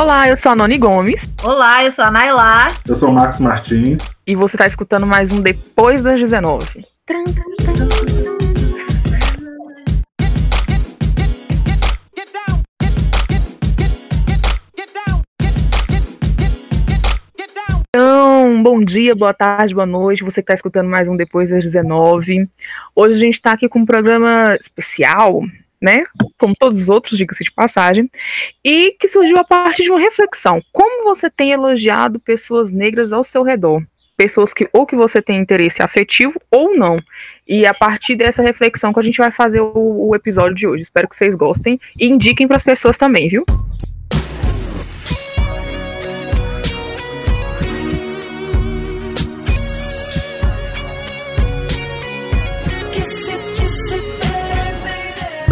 Olá, 0.00 0.26
eu 0.30 0.34
sou 0.34 0.52
a 0.52 0.56
Noni 0.56 0.78
Gomes. 0.78 1.28
Olá, 1.42 1.84
eu 1.84 1.92
sou 1.92 2.06
a 2.06 2.10
Nailá. 2.10 2.68
Eu 2.88 2.96
sou 2.96 3.10
o 3.10 3.12
Max 3.12 3.38
Martins. 3.38 4.02
E 4.26 4.34
você 4.34 4.56
está 4.56 4.66
escutando 4.66 5.06
mais 5.06 5.30
um 5.30 5.42
Depois 5.42 6.02
das 6.02 6.18
19. 6.18 6.86
Então, 17.94 18.62
bom 18.62 18.82
dia, 18.82 19.14
boa 19.14 19.34
tarde, 19.34 19.74
boa 19.74 19.84
noite. 19.84 20.24
Você 20.24 20.40
que 20.40 20.44
está 20.44 20.54
escutando 20.54 20.88
mais 20.88 21.10
um 21.10 21.16
Depois 21.16 21.50
das 21.50 21.62
19. 21.62 22.48
Hoje 22.96 23.16
a 23.16 23.18
gente 23.18 23.34
está 23.34 23.52
aqui 23.52 23.68
com 23.68 23.80
um 23.80 23.84
programa 23.84 24.56
especial 24.58 25.42
né? 25.80 26.02
Como 26.38 26.54
todos 26.54 26.80
os 26.80 26.88
outros, 26.88 27.16
diga-se 27.16 27.44
de 27.44 27.52
passagem, 27.52 28.10
e 28.64 28.96
que 28.98 29.08
surgiu 29.08 29.38
a 29.38 29.44
partir 29.44 29.84
de 29.84 29.90
uma 29.90 30.00
reflexão. 30.00 30.62
Como 30.72 31.04
você 31.04 31.30
tem 31.30 31.52
elogiado 31.52 32.20
pessoas 32.20 32.70
negras 32.70 33.12
ao 33.12 33.24
seu 33.24 33.42
redor? 33.42 33.82
Pessoas 34.16 34.52
que 34.52 34.68
ou 34.72 34.84
que 34.84 34.94
você 34.94 35.22
tem 35.22 35.38
interesse 35.38 35.82
afetivo 35.82 36.38
ou 36.50 36.76
não. 36.76 37.02
E 37.48 37.64
a 37.64 37.72
partir 37.72 38.16
dessa 38.16 38.42
reflexão 38.42 38.92
que 38.92 39.00
a 39.00 39.02
gente 39.02 39.16
vai 39.16 39.30
fazer 39.30 39.62
o, 39.62 40.08
o 40.08 40.14
episódio 40.14 40.54
de 40.54 40.66
hoje. 40.66 40.82
Espero 40.82 41.08
que 41.08 41.16
vocês 41.16 41.34
gostem 41.34 41.80
e 41.98 42.06
indiquem 42.06 42.46
para 42.46 42.56
as 42.56 42.62
pessoas 42.62 42.98
também, 42.98 43.28
viu? 43.28 43.46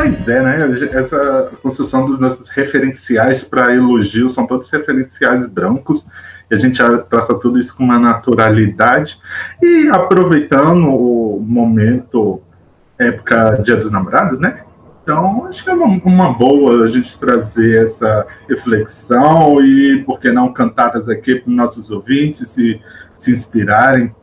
Pois 0.08 0.28
é, 0.28 0.42
né? 0.42 0.56
Essa 0.92 1.50
construção 1.62 2.06
dos 2.06 2.18
nossos 2.18 2.48
referenciais 2.48 3.44
para 3.44 3.74
elogio 3.74 4.30
são 4.30 4.46
todos 4.46 4.70
referenciais 4.70 5.48
brancos 5.48 6.06
e 6.50 6.54
a 6.54 6.59
gente 6.59 6.80
traça 7.10 7.34
tudo 7.34 7.59
isso 7.59 7.76
com 7.76 7.84
uma 7.84 7.98
naturalidade. 7.98 9.18
E 9.60 9.88
aproveitando 9.90 10.88
o 10.88 11.40
momento, 11.46 12.40
época 12.98 13.60
Dia 13.62 13.76
dos 13.76 13.92
Namorados, 13.92 14.38
né? 14.38 14.62
Então, 15.02 15.46
acho 15.46 15.62
que 15.62 15.70
é 15.70 15.74
uma, 15.74 15.87
uma 15.87 16.32
boa 16.32 16.84
a 16.84 16.88
gente 16.88 17.18
trazer 17.18 17.84
essa 17.84 18.26
reflexão 18.48 19.60
e, 19.62 20.02
por 20.04 20.20
que 20.20 20.30
não, 20.30 20.52
cantadas 20.52 21.09
aqui 21.09 21.34
para 21.37 21.50
os 21.50 21.56
nossos 21.56 21.90
ouvintes 21.90 22.48
se, 22.48 22.80
se 23.15 23.32
inspirarem 23.32 24.15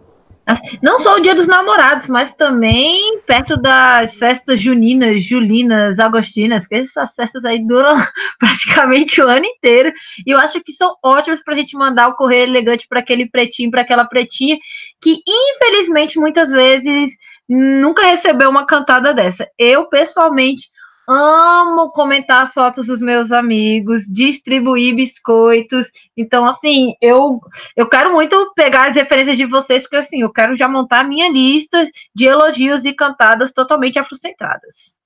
não 0.82 1.00
só 1.00 1.16
o 1.16 1.20
dia 1.20 1.34
dos 1.34 1.48
namorados, 1.48 2.08
mas 2.08 2.34
também 2.34 3.20
perto 3.22 3.58
das 3.58 4.18
festas 4.18 4.60
juninas, 4.60 5.24
julinas, 5.24 6.00
agostinas, 6.00 6.68
que 6.68 6.76
essas 6.76 7.14
festas 7.16 7.44
aí 7.44 7.66
duram 7.66 7.98
praticamente 8.40 9.22
o 9.22 9.28
ano 9.28 9.46
inteiro. 9.46 9.92
E 10.26 10.32
eu 10.32 10.38
acho 10.38 10.62
que 10.62 10.72
são 10.72 10.96
ótimas 11.04 11.44
para 11.44 11.54
a 11.54 11.58
gente 11.58 11.76
mandar 11.76 12.08
o 12.08 12.16
correio 12.16 12.44
elegante 12.44 12.88
para 12.88 13.00
aquele 13.00 13.30
pretinho, 13.30 13.72
para 13.72 13.82
aquela 13.82 14.06
pretinha, 14.06 14.58
que 15.02 15.18
infelizmente 15.28 16.20
muitas 16.20 16.52
vezes 16.52 17.12
nunca 17.48 18.06
recebeu 18.08 18.50
uma 18.50 18.66
cantada 18.66 19.14
dessa. 19.14 19.48
Eu, 19.58 19.88
pessoalmente, 19.88 20.70
amo 21.08 21.92
comentar 21.92 22.44
as 22.44 22.54
fotos 22.54 22.88
dos 22.88 23.02
meus 23.02 23.32
amigos, 23.32 24.04
distribuir 24.04 24.96
biscoitos. 24.96 25.92
Então, 26.18 26.48
assim, 26.48 26.96
eu, 27.02 27.40
eu 27.76 27.88
quero 27.88 28.12
muito 28.12 28.54
pegar 28.56 28.90
as 28.90 28.96
referências 28.96 29.38
de 29.38 29.46
vocês, 29.46 29.84
porque 29.84 29.98
assim, 29.98 30.22
eu 30.22 30.32
quero 30.32 30.56
já 30.56 30.68
montar 30.68 31.02
a 31.02 31.04
minha 31.04 31.30
lista 31.30 31.88
de 32.14 32.26
elogios 32.26 32.86
e 32.86 32.94
cantadas 32.94 33.52
totalmente 33.52 34.00
afrocentradas. 34.00 34.98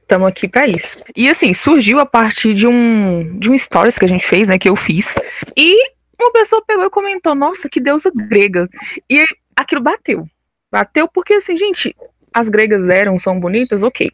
Estamos 0.00 0.28
aqui 0.28 0.48
para 0.48 0.66
isso. 0.66 0.98
E 1.14 1.28
assim, 1.28 1.52
surgiu 1.52 1.98
a 1.98 2.06
partir 2.06 2.54
de 2.54 2.66
um 2.66 3.38
de 3.38 3.50
um 3.50 3.58
stories 3.58 3.98
que 3.98 4.06
a 4.06 4.08
gente 4.08 4.26
fez, 4.26 4.48
né, 4.48 4.58
que 4.58 4.68
eu 4.68 4.74
fiz. 4.74 5.16
E 5.54 5.76
uma 6.18 6.32
pessoa 6.32 6.64
pegou 6.66 6.86
e 6.86 6.90
comentou: 6.90 7.34
"Nossa, 7.34 7.68
que 7.68 7.78
deusa 7.78 8.10
grega". 8.14 8.66
E 9.10 9.22
aquilo 9.54 9.82
bateu. 9.82 10.26
Bateu 10.72 11.06
porque 11.06 11.34
assim, 11.34 11.56
gente, 11.58 11.94
as 12.32 12.48
gregas 12.48 12.88
eram, 12.88 13.18
são 13.18 13.38
bonitas, 13.38 13.82
OK 13.82 14.10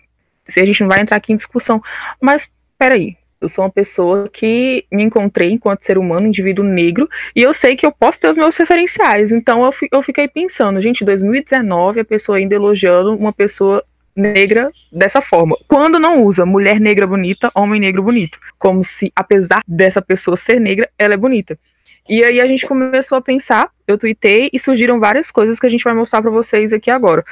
se 0.47 0.61
a 0.61 0.65
gente 0.65 0.81
não 0.81 0.89
vai 0.89 1.01
entrar 1.01 1.17
aqui 1.17 1.33
em 1.33 1.37
discussão. 1.37 1.83
Mas, 2.21 2.51
peraí, 2.79 3.17
eu 3.41 3.49
sou 3.49 3.65
uma 3.65 3.71
pessoa 3.71 4.29
que 4.33 4.87
me 4.91 5.03
encontrei 5.03 5.51
enquanto 5.51 5.85
ser 5.85 5.99
humano, 5.99 6.27
indivíduo 6.27 6.65
negro, 6.65 7.09
e 7.37 7.43
eu 7.43 7.53
sei 7.53 7.77
que 7.77 7.85
eu 7.85 7.93
posso 7.93 8.19
ter 8.19 8.29
os 8.29 8.37
meus 8.37 8.57
referenciais. 8.57 9.33
Então 9.33 9.65
eu, 9.65 9.73
eu 9.93 10.03
fiquei 10.03 10.27
pensando, 10.27 10.81
gente, 10.81 11.05
2019, 11.05 12.01
a 12.01 12.05
pessoa 12.05 12.39
ainda 12.39 12.55
elogiando 12.55 13.15
uma 13.15 13.33
pessoa 13.33 13.85
negra 14.17 14.71
dessa 14.93 15.21
forma. 15.21 15.57
Quando 15.69 15.99
não 15.99 16.23
usa 16.23 16.47
mulher 16.47 16.81
negra 16.81 17.07
bonita, 17.07 17.51
homem 17.55 17.81
negro 17.81 18.03
bonito. 18.03 18.39
Como 18.59 18.85
se, 18.85 19.13
apesar 19.15 19.61
dessa 19.67 20.01
pessoa 20.01 20.37
ser 20.37 20.61
negra, 20.61 20.89
ela 20.99 21.15
é 21.15 21.17
bonita. 21.17 21.59
E 22.09 22.23
aí 22.23 22.41
a 22.41 22.47
gente 22.47 22.67
começou 22.67 23.17
a 23.17 23.23
pensar, 23.23 23.71
eu 23.87 23.97
tuitei 23.97 24.51
e 24.53 24.59
surgiram 24.59 25.01
várias 25.01 25.31
coisas 25.31 25.59
que 25.59 25.67
a 25.67 25.71
gente 25.71 25.85
vai 25.85 25.95
mostrar 25.95 26.21
para 26.21 26.31
vocês 26.31 26.73
aqui 26.73 26.91
agora. 26.91 27.25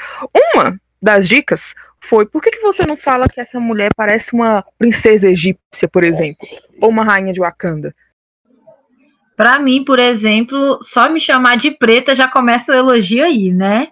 Uma 0.54 0.78
das 1.00 1.28
dicas 1.28 1.74
foi 2.02 2.26
por 2.26 2.42
que, 2.42 2.50
que 2.50 2.60
você 2.60 2.84
não 2.84 2.96
fala 2.96 3.28
que 3.28 3.40
essa 3.40 3.60
mulher 3.60 3.90
parece 3.96 4.34
uma 4.34 4.64
princesa 4.76 5.30
egípcia, 5.30 5.88
por 5.88 6.04
exemplo, 6.04 6.46
ou 6.80 6.90
uma 6.90 7.04
rainha 7.04 7.32
de 7.32 7.40
Wakanda? 7.40 7.94
Para 9.36 9.58
mim, 9.58 9.84
por 9.84 9.98
exemplo, 9.98 10.78
só 10.82 11.08
me 11.08 11.20
chamar 11.20 11.56
de 11.56 11.70
preta 11.70 12.14
já 12.14 12.28
começa 12.28 12.72
o 12.72 12.74
elogio 12.74 13.24
aí, 13.24 13.52
né? 13.52 13.88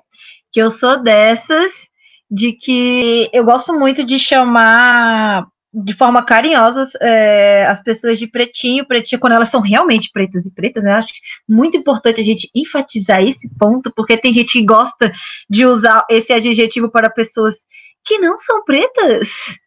Que 0.53 0.61
eu 0.61 0.71
sou 0.71 1.03
dessas 1.03 1.89
de 2.31 2.53
que 2.53 3.29
eu 3.33 3.45
gosto 3.45 3.73
muito 3.73 4.05
de 4.05 4.19
chamar 4.19 5.47
de 5.73 5.93
forma 5.93 6.25
carinhosa 6.25 6.85
é, 7.01 7.65
as 7.67 7.81
pessoas 7.81 8.19
de 8.19 8.27
pretinho, 8.27 8.87
pretinha, 8.87 9.21
quando 9.21 9.35
elas 9.35 9.49
são 9.49 9.61
realmente 9.61 10.11
pretas 10.13 10.47
e 10.47 10.53
pretas, 10.53 10.83
né? 10.83 10.93
Acho 10.93 11.13
muito 11.49 11.77
importante 11.77 12.21
a 12.21 12.25
gente 12.25 12.51
enfatizar 12.55 13.23
esse 13.23 13.49
ponto, 13.57 13.93
porque 13.95 14.17
tem 14.17 14.33
gente 14.33 14.59
que 14.59 14.65
gosta 14.65 15.13
de 15.49 15.65
usar 15.65 16.05
esse 16.11 16.33
adjetivo 16.33 16.91
para 16.91 17.09
pessoas 17.09 17.67
que 18.05 18.19
não 18.19 18.39
são 18.39 18.65
pretas. 18.65 19.59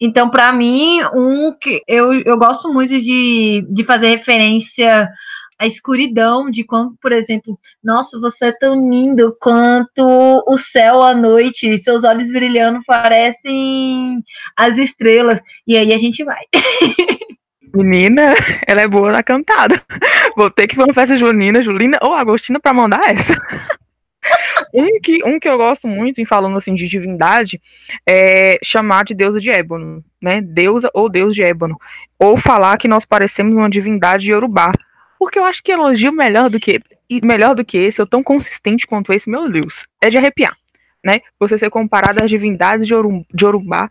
Então, 0.00 0.30
para 0.30 0.52
mim, 0.52 1.02
um 1.14 1.52
que 1.60 1.82
eu, 1.86 2.14
eu 2.14 2.38
gosto 2.38 2.72
muito 2.72 2.98
de, 2.98 3.64
de 3.68 3.84
fazer 3.84 4.08
referência 4.08 5.08
à 5.58 5.66
escuridão, 5.66 6.50
de 6.50 6.64
quando, 6.64 6.94
por 7.02 7.12
exemplo, 7.12 7.58
nossa, 7.84 8.18
você 8.18 8.46
é 8.46 8.58
tão 8.58 8.88
lindo 8.88 9.36
quanto 9.38 10.42
o 10.48 10.56
céu 10.56 11.02
à 11.02 11.14
noite, 11.14 11.76
seus 11.78 12.02
olhos 12.02 12.30
brilhando 12.30 12.80
parecem 12.86 14.22
as 14.56 14.78
estrelas. 14.78 15.38
E 15.66 15.76
aí 15.76 15.92
a 15.92 15.98
gente 15.98 16.24
vai. 16.24 16.42
Menina, 17.74 18.34
ela 18.66 18.80
é 18.80 18.88
boa 18.88 19.12
na 19.12 19.22
cantada. 19.22 19.80
Vou 20.34 20.50
ter 20.50 20.66
que 20.66 20.74
ir 20.74 20.82
pra 20.82 20.94
festa 20.94 21.16
junina, 21.16 21.62
Julina 21.62 21.98
ou 22.02 22.14
Agostina 22.14 22.58
para 22.58 22.72
mandar 22.72 23.00
essa. 23.04 23.34
Um 24.72 25.00
que, 25.00 25.24
um 25.24 25.38
que 25.38 25.48
eu 25.48 25.56
gosto 25.56 25.88
muito, 25.88 26.20
em 26.20 26.24
falando 26.24 26.56
assim 26.56 26.74
de 26.74 26.86
divindade, 26.86 27.60
é 28.06 28.58
chamar 28.62 29.04
de 29.04 29.14
deusa 29.14 29.40
de 29.40 29.50
ébano, 29.50 30.04
né? 30.22 30.40
Deusa 30.40 30.90
ou 30.94 31.08
deus 31.08 31.34
de 31.34 31.42
ébano. 31.42 31.76
Ou 32.18 32.36
falar 32.36 32.76
que 32.78 32.86
nós 32.86 33.04
parecemos 33.04 33.54
uma 33.54 33.68
divindade 33.68 34.24
de 34.24 34.32
Yorubá. 34.32 34.72
Porque 35.18 35.38
eu 35.38 35.44
acho 35.44 35.62
que 35.62 35.72
elogio 35.72 36.12
melhor 36.12 36.48
do 36.48 36.58
que 36.60 36.80
melhor 37.24 37.56
do 37.56 37.64
que 37.64 37.76
esse, 37.76 38.00
ou 38.00 38.06
tão 38.06 38.22
consistente 38.22 38.86
quanto 38.86 39.12
esse, 39.12 39.28
meu 39.28 39.50
Deus, 39.50 39.86
é 40.00 40.08
de 40.08 40.16
arrepiar. 40.16 40.56
Né? 41.02 41.20
Você 41.38 41.56
ser 41.56 41.70
comparado 41.70 42.22
às 42.22 42.28
divindades 42.28 42.86
de, 42.86 42.92
de 43.34 43.44
Yorubá 43.44 43.90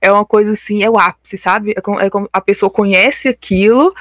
é 0.00 0.12
uma 0.12 0.26
coisa 0.26 0.52
assim, 0.52 0.82
é 0.82 0.90
o 0.90 0.98
ápice, 0.98 1.38
sabe? 1.38 1.72
É 1.74 1.80
como, 1.80 1.98
é 1.98 2.10
como 2.10 2.28
a 2.30 2.40
pessoa 2.40 2.70
conhece 2.70 3.28
aquilo 3.30 3.94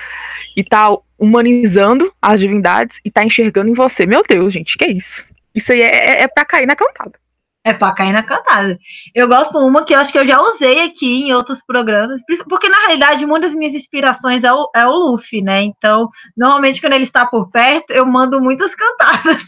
e 0.58 0.64
tá 0.64 0.90
humanizando 1.18 2.14
as 2.22 2.42
divindades 2.42 3.00
e 3.04 3.10
tá 3.10 3.24
enxergando 3.24 3.70
em 3.70 3.74
você. 3.74 4.06
Meu 4.06 4.24
Deus, 4.28 4.52
gente, 4.52 4.78
que 4.78 4.84
é 4.84 4.92
isso? 4.92 5.24
Isso 5.60 5.74
aí 5.74 5.82
é, 5.82 6.22
é, 6.22 6.22
é 6.22 6.28
pra 6.28 6.46
cair 6.46 6.66
na 6.66 6.76
cantada. 6.76 7.20
É 7.66 7.74
pra 7.74 7.94
cair 7.94 8.14
na 8.14 8.24
cantada. 8.24 8.80
Eu 9.14 9.28
gosto 9.28 9.60
uma 9.60 9.84
que 9.84 9.94
eu 9.94 10.00
acho 10.00 10.14
que 10.14 10.18
eu 10.18 10.26
já 10.26 10.42
usei 10.42 10.80
aqui 10.86 11.24
em 11.24 11.34
outros 11.34 11.62
programas, 11.66 12.22
porque 12.48 12.70
na 12.70 12.80
realidade 12.80 13.26
uma 13.26 13.40
das 13.40 13.54
minhas 13.54 13.76
inspirações 13.76 14.46
é 14.46 14.54
o, 14.54 14.70
é 14.74 14.88
o 14.88 14.92
Luffy, 14.92 15.42
né? 15.42 15.64
Então, 15.64 16.10
normalmente 16.38 16.80
quando 16.80 16.94
ele 16.94 17.04
está 17.04 17.26
por 17.26 17.52
perto, 17.52 17.92
eu 17.92 18.06
mando 18.06 18.42
muitas 18.42 18.74
cantadas. 18.74 19.46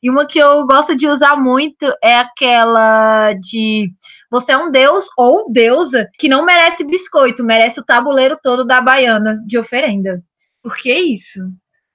e 0.00 0.08
uma 0.08 0.24
que 0.24 0.38
eu 0.38 0.64
gosto 0.64 0.96
de 0.96 1.08
usar 1.08 1.34
muito 1.34 1.92
é 2.00 2.16
aquela 2.16 3.32
de 3.32 3.90
você 4.30 4.52
é 4.52 4.56
um 4.56 4.70
deus 4.70 5.08
ou 5.18 5.50
deusa 5.52 6.08
que 6.16 6.28
não 6.28 6.44
merece 6.44 6.84
biscoito, 6.84 7.42
merece 7.42 7.80
o 7.80 7.84
tabuleiro 7.84 8.38
todo 8.40 8.64
da 8.64 8.80
baiana 8.80 9.42
de 9.48 9.58
oferenda. 9.58 10.22
Por 10.62 10.76
que 10.76 10.94
isso? 10.94 11.40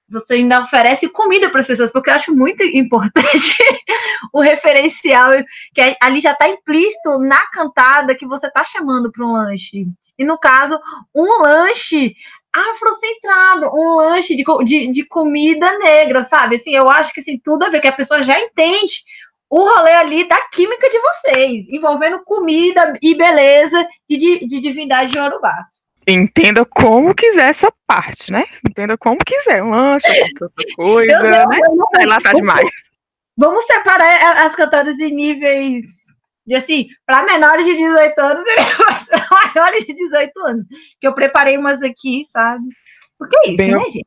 Você 0.08 0.34
ainda 0.34 0.62
oferece 0.62 1.08
comida 1.08 1.50
para 1.50 1.60
as 1.60 1.66
pessoas, 1.66 1.92
porque 1.92 2.10
eu 2.10 2.14
acho 2.14 2.34
muito 2.34 2.62
importante 2.76 3.62
o 4.32 4.40
referencial, 4.40 5.32
que 5.74 5.96
ali 6.00 6.20
já 6.20 6.32
está 6.32 6.48
implícito 6.48 7.18
na 7.18 7.44
cantada 7.50 8.14
que 8.14 8.26
você 8.26 8.46
está 8.46 8.62
chamando 8.64 9.10
para 9.10 9.26
um 9.26 9.32
lanche. 9.32 9.86
E 10.18 10.24
no 10.24 10.38
caso, 10.38 10.78
um 11.14 11.42
lanche 11.42 12.14
afrocentrado, 12.52 13.70
um 13.74 13.96
lanche 13.96 14.34
de, 14.34 14.44
de, 14.64 14.90
de, 14.90 15.04
comida 15.04 15.78
negra, 15.78 16.24
sabe? 16.24 16.56
Assim, 16.56 16.74
eu 16.74 16.88
acho 16.88 17.12
que 17.12 17.20
assim, 17.20 17.38
tudo 17.38 17.64
a 17.64 17.68
ver, 17.68 17.80
que 17.80 17.88
a 17.88 17.92
pessoa 17.92 18.22
já 18.22 18.40
entende 18.40 19.04
o 19.50 19.58
rolê 19.58 19.92
ali 19.92 20.28
da 20.28 20.40
química 20.48 20.88
de 20.88 20.98
vocês, 20.98 21.68
envolvendo 21.68 22.24
comida 22.24 22.94
e 23.02 23.14
beleza 23.14 23.86
de, 24.08 24.16
de, 24.16 24.46
de 24.46 24.60
divindade 24.60 25.12
de 25.12 25.18
Yorubá. 25.18 25.66
Entenda 26.08 26.64
como 26.64 27.14
quiser 27.14 27.50
essa 27.50 27.72
parte, 27.86 28.30
né? 28.30 28.44
Entenda 28.68 28.96
como 28.96 29.18
quiser. 29.24 29.62
Lanche, 29.62 30.06
outra 30.22 30.50
coisa, 30.76 31.22
não, 31.22 31.48
né? 31.48 31.58
Não, 31.68 32.06
lá 32.06 32.20
tá 32.20 32.32
demais. 32.32 32.70
Vamos 33.36 33.64
separar 33.64 34.46
as 34.46 34.54
cantoras 34.54 34.98
em 34.98 35.12
níveis 35.12 35.84
de 36.46 36.54
assim, 36.54 36.86
para 37.04 37.24
menores 37.24 37.66
de 37.66 37.76
18 37.76 38.18
anos 38.20 38.44
e 38.46 39.54
maiores 39.54 39.84
de 39.84 39.94
18 39.94 40.40
anos. 40.46 40.66
Que 41.00 41.08
eu 41.08 41.12
preparei 41.12 41.58
umas 41.58 41.82
aqui, 41.82 42.24
sabe? 42.30 42.64
Porque 43.18 43.36
é 43.38 43.48
isso, 43.48 43.56
bem, 43.56 43.70
né, 43.72 43.84
gente? 43.84 44.06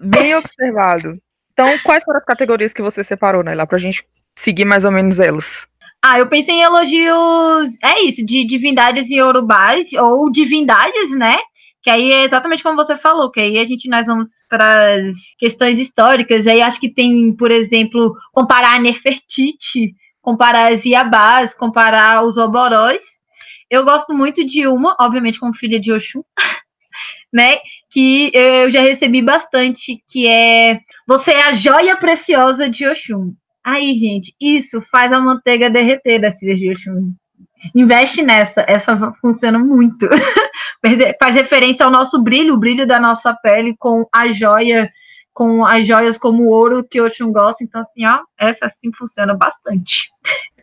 Bem 0.00 0.34
observado. 0.36 1.18
Então, 1.52 1.78
quais 1.80 2.04
foram 2.04 2.20
as 2.20 2.24
categorias 2.24 2.72
que 2.72 2.80
você 2.80 3.02
separou, 3.02 3.42
né, 3.42 3.54
lá, 3.54 3.66
pra 3.66 3.78
gente 3.78 4.06
seguir 4.36 4.64
mais 4.64 4.84
ou 4.84 4.92
menos 4.92 5.18
elas? 5.18 5.66
Ah, 6.02 6.18
eu 6.18 6.28
pensei 6.28 6.54
em 6.54 6.62
elogios, 6.62 7.76
é 7.82 8.00
isso, 8.02 8.24
de 8.24 8.46
divindades 8.46 9.10
e 9.10 9.20
orubás, 9.20 9.92
ou 9.92 10.30
divindades, 10.30 11.10
né? 11.10 11.38
Que 11.82 11.90
aí 11.90 12.12
é 12.12 12.24
exatamente 12.24 12.62
como 12.62 12.76
você 12.76 12.96
falou, 12.96 13.30
que 13.30 13.38
aí 13.40 13.58
a 13.58 13.66
gente 13.66 13.88
nós 13.88 14.06
vamos 14.06 14.30
para 14.48 14.94
as 14.94 15.16
questões 15.38 15.78
históricas, 15.78 16.46
aí 16.46 16.62
acho 16.62 16.80
que 16.80 16.92
tem, 16.92 17.34
por 17.36 17.50
exemplo, 17.50 18.14
comparar 18.32 18.76
a 18.76 18.80
Nefertiti, 18.80 19.94
comparar 20.22 20.72
as 20.72 20.84
Iabás, 20.86 21.54
comparar 21.54 22.22
os 22.24 22.38
Oboróis. 22.38 23.20
Eu 23.70 23.84
gosto 23.84 24.14
muito 24.14 24.44
de 24.44 24.66
uma, 24.66 24.96
obviamente 25.00 25.38
como 25.38 25.54
filha 25.54 25.78
de 25.78 25.92
Oxum, 25.92 26.22
né? 27.32 27.58
Que 27.90 28.30
eu 28.34 28.70
já 28.70 28.80
recebi 28.80 29.20
bastante, 29.22 30.02
que 30.10 30.26
é 30.26 30.80
você 31.06 31.32
é 31.32 31.42
a 31.44 31.52
joia 31.52 31.96
preciosa 31.96 32.68
de 32.70 32.86
Oxum. 32.88 33.34
Aí, 33.64 33.94
gente, 33.94 34.34
isso 34.40 34.80
faz 34.90 35.12
a 35.12 35.20
manteiga 35.20 35.70
derreter 35.70 36.20
filhas 36.38 36.58
de 36.58 36.70
Oxum. 36.70 37.12
Investe 37.74 38.22
nessa, 38.22 38.64
essa 38.66 39.12
funciona 39.20 39.58
muito. 39.58 40.08
faz 41.20 41.34
referência 41.34 41.84
ao 41.84 41.92
nosso 41.92 42.22
brilho, 42.22 42.54
o 42.54 42.58
brilho 42.58 42.86
da 42.86 42.98
nossa 42.98 43.34
pele 43.42 43.74
com 43.78 44.06
a 44.14 44.30
joia, 44.30 44.90
com 45.34 45.64
as 45.64 45.86
joias 45.86 46.16
como 46.16 46.48
ouro 46.48 46.86
que 46.88 47.00
Oxum 47.00 47.30
gosta. 47.32 47.62
Então, 47.62 47.82
assim, 47.82 48.06
ó, 48.06 48.20
essa 48.38 48.68
sim 48.68 48.90
funciona 48.96 49.34
bastante 49.34 50.08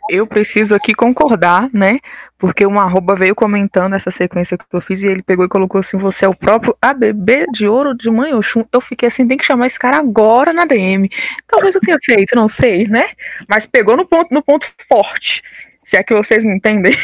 eu 0.09 0.25
preciso 0.25 0.75
aqui 0.75 0.93
concordar, 0.93 1.69
né? 1.73 1.99
Porque 2.37 2.65
uma 2.65 2.83
arroba 2.83 3.15
veio 3.15 3.33
comentando 3.33 3.93
essa 3.95 4.11
sequência 4.11 4.57
que 4.57 4.65
eu 4.71 4.81
fiz 4.81 5.01
e 5.01 5.07
ele 5.07 5.23
pegou 5.23 5.45
e 5.45 5.49
colocou 5.49 5.79
assim: 5.79 5.97
você 5.97 6.25
é 6.25 6.29
o 6.29 6.35
próprio 6.35 6.77
ABB 6.81 7.47
de 7.51 7.67
ouro 7.67 7.95
de 7.95 8.11
mãe 8.11 8.33
Oxum. 8.33 8.63
Eu 8.71 8.79
fiquei 8.79 9.07
assim: 9.07 9.27
tem 9.27 9.37
que 9.37 9.45
chamar 9.45 9.67
esse 9.67 9.79
cara 9.79 9.97
agora 9.97 10.53
na 10.53 10.65
DM. 10.65 11.09
Talvez 11.47 11.75
eu 11.75 11.81
tenha 11.81 11.97
feito, 12.03 12.35
não 12.35 12.47
sei, 12.47 12.87
né? 12.87 13.09
Mas 13.49 13.65
pegou 13.65 13.97
no 13.97 14.05
ponto, 14.05 14.33
no 14.33 14.43
ponto 14.43 14.67
forte. 14.87 15.41
Se 15.83 15.97
é 15.97 16.03
que 16.03 16.13
vocês 16.13 16.45
me 16.45 16.55
entendem. 16.55 16.93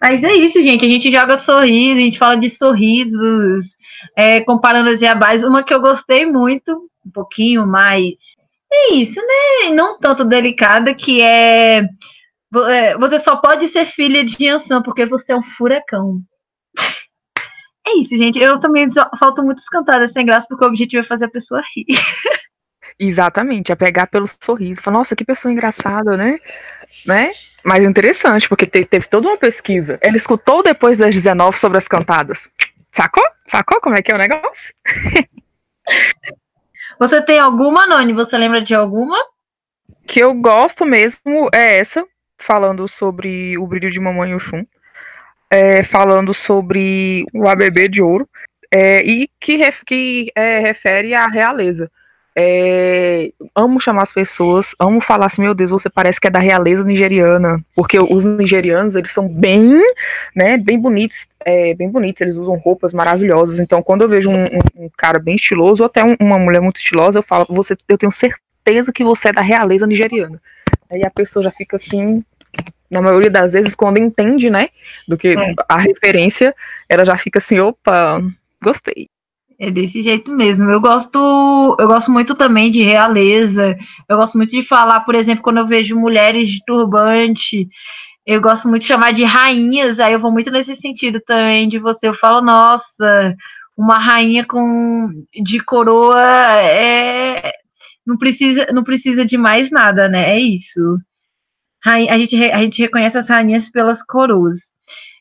Mas 0.00 0.22
é 0.22 0.32
isso, 0.34 0.62
gente. 0.62 0.84
A 0.84 0.88
gente 0.88 1.10
joga 1.10 1.38
sorriso, 1.38 1.96
a 1.96 2.00
gente 2.00 2.18
fala 2.18 2.36
de 2.36 2.50
sorrisos, 2.50 3.74
é, 4.14 4.40
comparando 4.40 4.90
as 4.90 5.00
Iabás. 5.00 5.42
Uma 5.42 5.62
que 5.62 5.72
eu 5.72 5.80
gostei 5.80 6.26
muito, 6.26 6.90
um 7.04 7.10
pouquinho 7.10 7.66
mais 7.66 8.12
é 8.74 8.94
isso, 8.94 9.20
né? 9.20 9.74
Não 9.74 9.98
tanto 9.98 10.24
delicada, 10.24 10.94
que 10.94 11.22
é. 11.22 11.86
Você 12.98 13.18
só 13.18 13.36
pode 13.36 13.68
ser 13.68 13.84
filha 13.84 14.24
de 14.24 14.44
Yansan 14.44 14.82
porque 14.82 15.06
você 15.06 15.32
é 15.32 15.36
um 15.36 15.42
furacão. 15.42 16.20
É 17.86 18.00
isso, 18.00 18.16
gente. 18.16 18.38
Eu 18.38 18.58
também 18.58 18.86
solto 19.16 19.42
muitas 19.42 19.68
cantadas 19.68 20.12
sem 20.12 20.24
graça 20.24 20.46
porque 20.48 20.64
o 20.64 20.68
objetivo 20.68 21.02
é 21.02 21.06
fazer 21.06 21.26
a 21.26 21.30
pessoa 21.30 21.62
rir. 21.74 21.86
Exatamente, 22.98 23.72
é 23.72 23.74
pegar 23.74 24.06
pelo 24.06 24.26
sorriso. 24.26 24.80
Falar, 24.80 24.98
nossa, 24.98 25.16
que 25.16 25.24
pessoa 25.24 25.52
engraçada, 25.52 26.16
né? 26.16 26.38
né? 27.04 27.32
Mas 27.64 27.84
interessante, 27.84 28.48
porque 28.48 28.66
teve, 28.66 28.86
teve 28.86 29.08
toda 29.08 29.28
uma 29.28 29.36
pesquisa. 29.36 29.98
Ela 30.00 30.16
escutou 30.16 30.62
depois 30.62 30.98
das 30.98 31.14
19 31.14 31.58
sobre 31.58 31.78
as 31.78 31.88
cantadas. 31.88 32.48
Sacou? 32.92 33.24
Sacou 33.46 33.80
como 33.80 33.96
é 33.96 34.02
que 34.02 34.12
é 34.12 34.14
o 34.14 34.18
negócio? 34.18 34.72
Você 36.98 37.20
tem 37.22 37.38
alguma, 37.38 37.86
Noni? 37.86 38.12
Você 38.12 38.38
lembra 38.38 38.62
de 38.62 38.74
alguma? 38.74 39.16
Que 40.06 40.20
eu 40.20 40.32
gosto 40.34 40.86
mesmo 40.86 41.48
é 41.52 41.78
essa, 41.78 42.06
falando 42.44 42.86
sobre 42.86 43.56
o 43.56 43.66
brilho 43.66 43.90
de 43.90 43.98
Mamãe 43.98 44.34
Oxum, 44.34 44.66
é, 45.50 45.82
falando 45.82 46.34
sobre 46.34 47.24
o 47.32 47.48
ABB 47.48 47.88
de 47.88 48.02
ouro, 48.02 48.28
é, 48.70 49.02
e 49.02 49.30
que, 49.40 49.56
ref, 49.56 49.82
que 49.84 50.30
é, 50.34 50.58
refere 50.58 51.14
à 51.14 51.26
realeza. 51.26 51.90
É, 52.36 53.30
amo 53.54 53.80
chamar 53.80 54.02
as 54.02 54.12
pessoas, 54.12 54.74
amo 54.78 55.00
falar 55.00 55.26
assim, 55.26 55.40
meu 55.40 55.54
Deus, 55.54 55.70
você 55.70 55.88
parece 55.88 56.20
que 56.20 56.26
é 56.26 56.30
da 56.30 56.40
realeza 56.40 56.84
nigeriana, 56.84 57.64
porque 57.74 57.98
os 57.98 58.24
nigerianos, 58.24 58.96
eles 58.96 59.12
são 59.12 59.26
bem, 59.26 59.80
né, 60.34 60.58
bem 60.58 60.78
bonitos, 60.78 61.28
é, 61.46 61.72
bem 61.74 61.88
bonitos, 61.88 62.20
eles 62.20 62.36
usam 62.36 62.56
roupas 62.56 62.92
maravilhosas, 62.92 63.58
então 63.60 63.82
quando 63.82 64.02
eu 64.02 64.08
vejo 64.08 64.30
um, 64.30 64.44
um, 64.46 64.84
um 64.84 64.90
cara 64.98 65.18
bem 65.18 65.36
estiloso, 65.36 65.82
ou 65.82 65.86
até 65.86 66.04
um, 66.04 66.16
uma 66.20 66.38
mulher 66.38 66.60
muito 66.60 66.76
estilosa, 66.76 67.20
eu 67.20 67.22
falo, 67.22 67.46
você, 67.48 67.76
eu 67.88 67.96
tenho 67.96 68.12
certeza 68.12 68.92
que 68.92 69.04
você 69.04 69.28
é 69.28 69.32
da 69.32 69.42
realeza 69.42 69.86
nigeriana. 69.86 70.42
Aí 70.90 71.04
a 71.04 71.10
pessoa 71.10 71.42
já 71.42 71.50
fica 71.50 71.76
assim, 71.76 72.24
na 72.94 73.02
maioria 73.02 73.30
das 73.30 73.52
vezes, 73.52 73.74
quando 73.74 73.98
entende, 73.98 74.48
né, 74.48 74.68
do 75.06 75.16
que 75.16 75.28
é. 75.28 75.54
a 75.68 75.76
referência, 75.76 76.54
ela 76.88 77.04
já 77.04 77.18
fica 77.18 77.38
assim, 77.38 77.58
opa, 77.60 78.22
gostei. 78.62 79.08
É 79.58 79.70
desse 79.70 80.02
jeito 80.02 80.32
mesmo. 80.32 80.70
Eu 80.70 80.80
gosto, 80.80 81.76
eu 81.78 81.86
gosto 81.86 82.10
muito 82.10 82.34
também 82.34 82.70
de 82.70 82.82
realeza. 82.82 83.76
Eu 84.08 84.16
gosto 84.16 84.36
muito 84.36 84.50
de 84.50 84.62
falar, 84.64 85.00
por 85.00 85.14
exemplo, 85.14 85.44
quando 85.44 85.58
eu 85.58 85.66
vejo 85.66 85.98
mulheres 85.98 86.48
de 86.48 86.60
turbante, 86.66 87.68
eu 88.26 88.40
gosto 88.40 88.68
muito 88.68 88.82
de 88.82 88.88
chamar 88.88 89.12
de 89.12 89.22
rainhas. 89.22 90.00
Aí 90.00 90.12
eu 90.12 90.18
vou 90.18 90.32
muito 90.32 90.50
nesse 90.50 90.74
sentido 90.74 91.20
também 91.24 91.68
de 91.68 91.78
você. 91.78 92.08
Eu 92.08 92.14
falo, 92.14 92.42
nossa, 92.42 93.34
uma 93.76 93.98
rainha 93.98 94.44
com 94.44 95.08
de 95.40 95.60
coroa 95.60 96.20
é 96.60 97.52
não 98.06 98.18
precisa, 98.18 98.66
não 98.72 98.84
precisa 98.84 99.24
de 99.24 99.38
mais 99.38 99.70
nada, 99.70 100.08
né? 100.08 100.36
É 100.36 100.38
isso. 100.38 100.98
A 101.84 102.18
gente, 102.18 102.36
a 102.50 102.58
gente 102.58 102.82
reconhece 102.82 103.18
as 103.18 103.28
rainhas 103.28 103.70
pelas 103.70 104.02
coroas. 104.02 104.58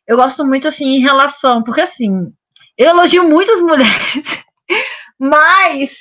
Eu 0.07 0.15
gosto 0.15 0.45
muito 0.45 0.67
assim 0.67 0.95
em 0.95 1.01
relação, 1.01 1.63
porque 1.63 1.81
assim, 1.81 2.31
eu 2.77 2.89
elogio 2.89 3.23
muitas 3.23 3.59
mulheres, 3.61 4.43
mas 5.19 5.95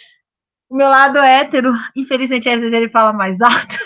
o 0.70 0.76
meu 0.76 0.88
lado 0.88 1.18
hétero, 1.18 1.72
infelizmente, 1.96 2.48
às 2.48 2.58
vezes 2.60 2.72
ele 2.72 2.88
fala 2.88 3.12
mais 3.12 3.40
alto. 3.40 3.76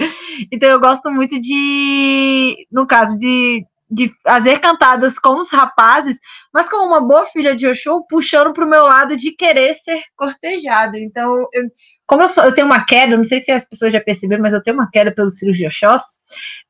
então 0.50 0.68
eu 0.68 0.80
gosto 0.80 1.10
muito 1.10 1.40
de, 1.40 2.66
no 2.72 2.86
caso, 2.86 3.18
de, 3.18 3.64
de 3.90 4.10
fazer 4.22 4.58
cantadas 4.60 5.18
com 5.18 5.36
os 5.36 5.50
rapazes, 5.50 6.18
mas 6.52 6.68
como 6.68 6.86
uma 6.86 7.00
boa 7.00 7.26
filha 7.26 7.54
de 7.54 7.66
Oxum, 7.66 8.02
puxando 8.08 8.52
para 8.52 8.64
o 8.64 8.68
meu 8.68 8.84
lado 8.84 9.16
de 9.16 9.32
querer 9.32 9.74
ser 9.74 10.00
cortejada. 10.16 10.98
Então, 10.98 11.30
eu, 11.52 11.64
como 12.06 12.22
eu, 12.22 12.28
sou, 12.28 12.44
eu 12.44 12.52
tenho 12.52 12.66
uma 12.66 12.84
queda, 12.84 13.16
não 13.16 13.24
sei 13.24 13.40
se 13.40 13.50
as 13.50 13.64
pessoas 13.64 13.92
já 13.92 14.00
perceberam, 14.00 14.42
mas 14.42 14.52
eu 14.52 14.62
tenho 14.62 14.76
uma 14.76 14.90
queda 14.90 15.12
pelo 15.12 15.30
Ciro 15.30 15.52
de 15.52 15.66
Oxóssi, 15.66 16.18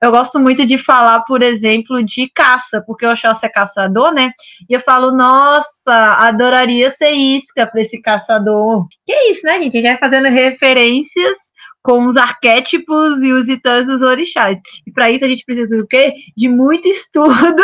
eu 0.03 0.11
gosto 0.11 0.39
muito 0.39 0.67
de 0.67 0.77
falar, 0.77 1.21
por 1.21 1.43
exemplo, 1.43 2.05
de 2.05 2.29
caça, 2.35 2.83
porque 2.87 3.07
o 3.07 3.13
Oxóssi 3.13 3.47
é 3.47 3.49
caçador, 3.49 4.13
né? 4.13 4.31
E 4.69 4.75
eu 4.75 4.81
falo, 4.81 5.11
nossa, 5.11 5.93
adoraria 6.27 6.91
ser 6.91 7.11
isca 7.11 7.67
para 7.67 7.81
esse 7.81 8.01
caçador. 8.01 8.87
Que 9.07 9.13
é 9.13 9.31
isso, 9.31 9.47
né, 9.47 9.59
gente? 9.59 9.81
Vai 9.81 9.99
fazendo 9.99 10.29
referências 10.29 11.54
com 11.85 12.07
os 12.07 12.17
arquétipos 12.17 13.23
e 13.23 13.31
os 13.31 13.45
titãs 13.45 13.87
dos 13.87 14.01
orixás. 14.01 14.59
E 14.87 14.91
para 14.91 15.11
isso 15.11 15.23
a 15.23 15.29
gente 15.29 15.45
precisa 15.45 15.77
do 15.77 15.87
quê? 15.87 16.15
De 16.35 16.49
muito 16.49 16.89
estudo 16.89 17.63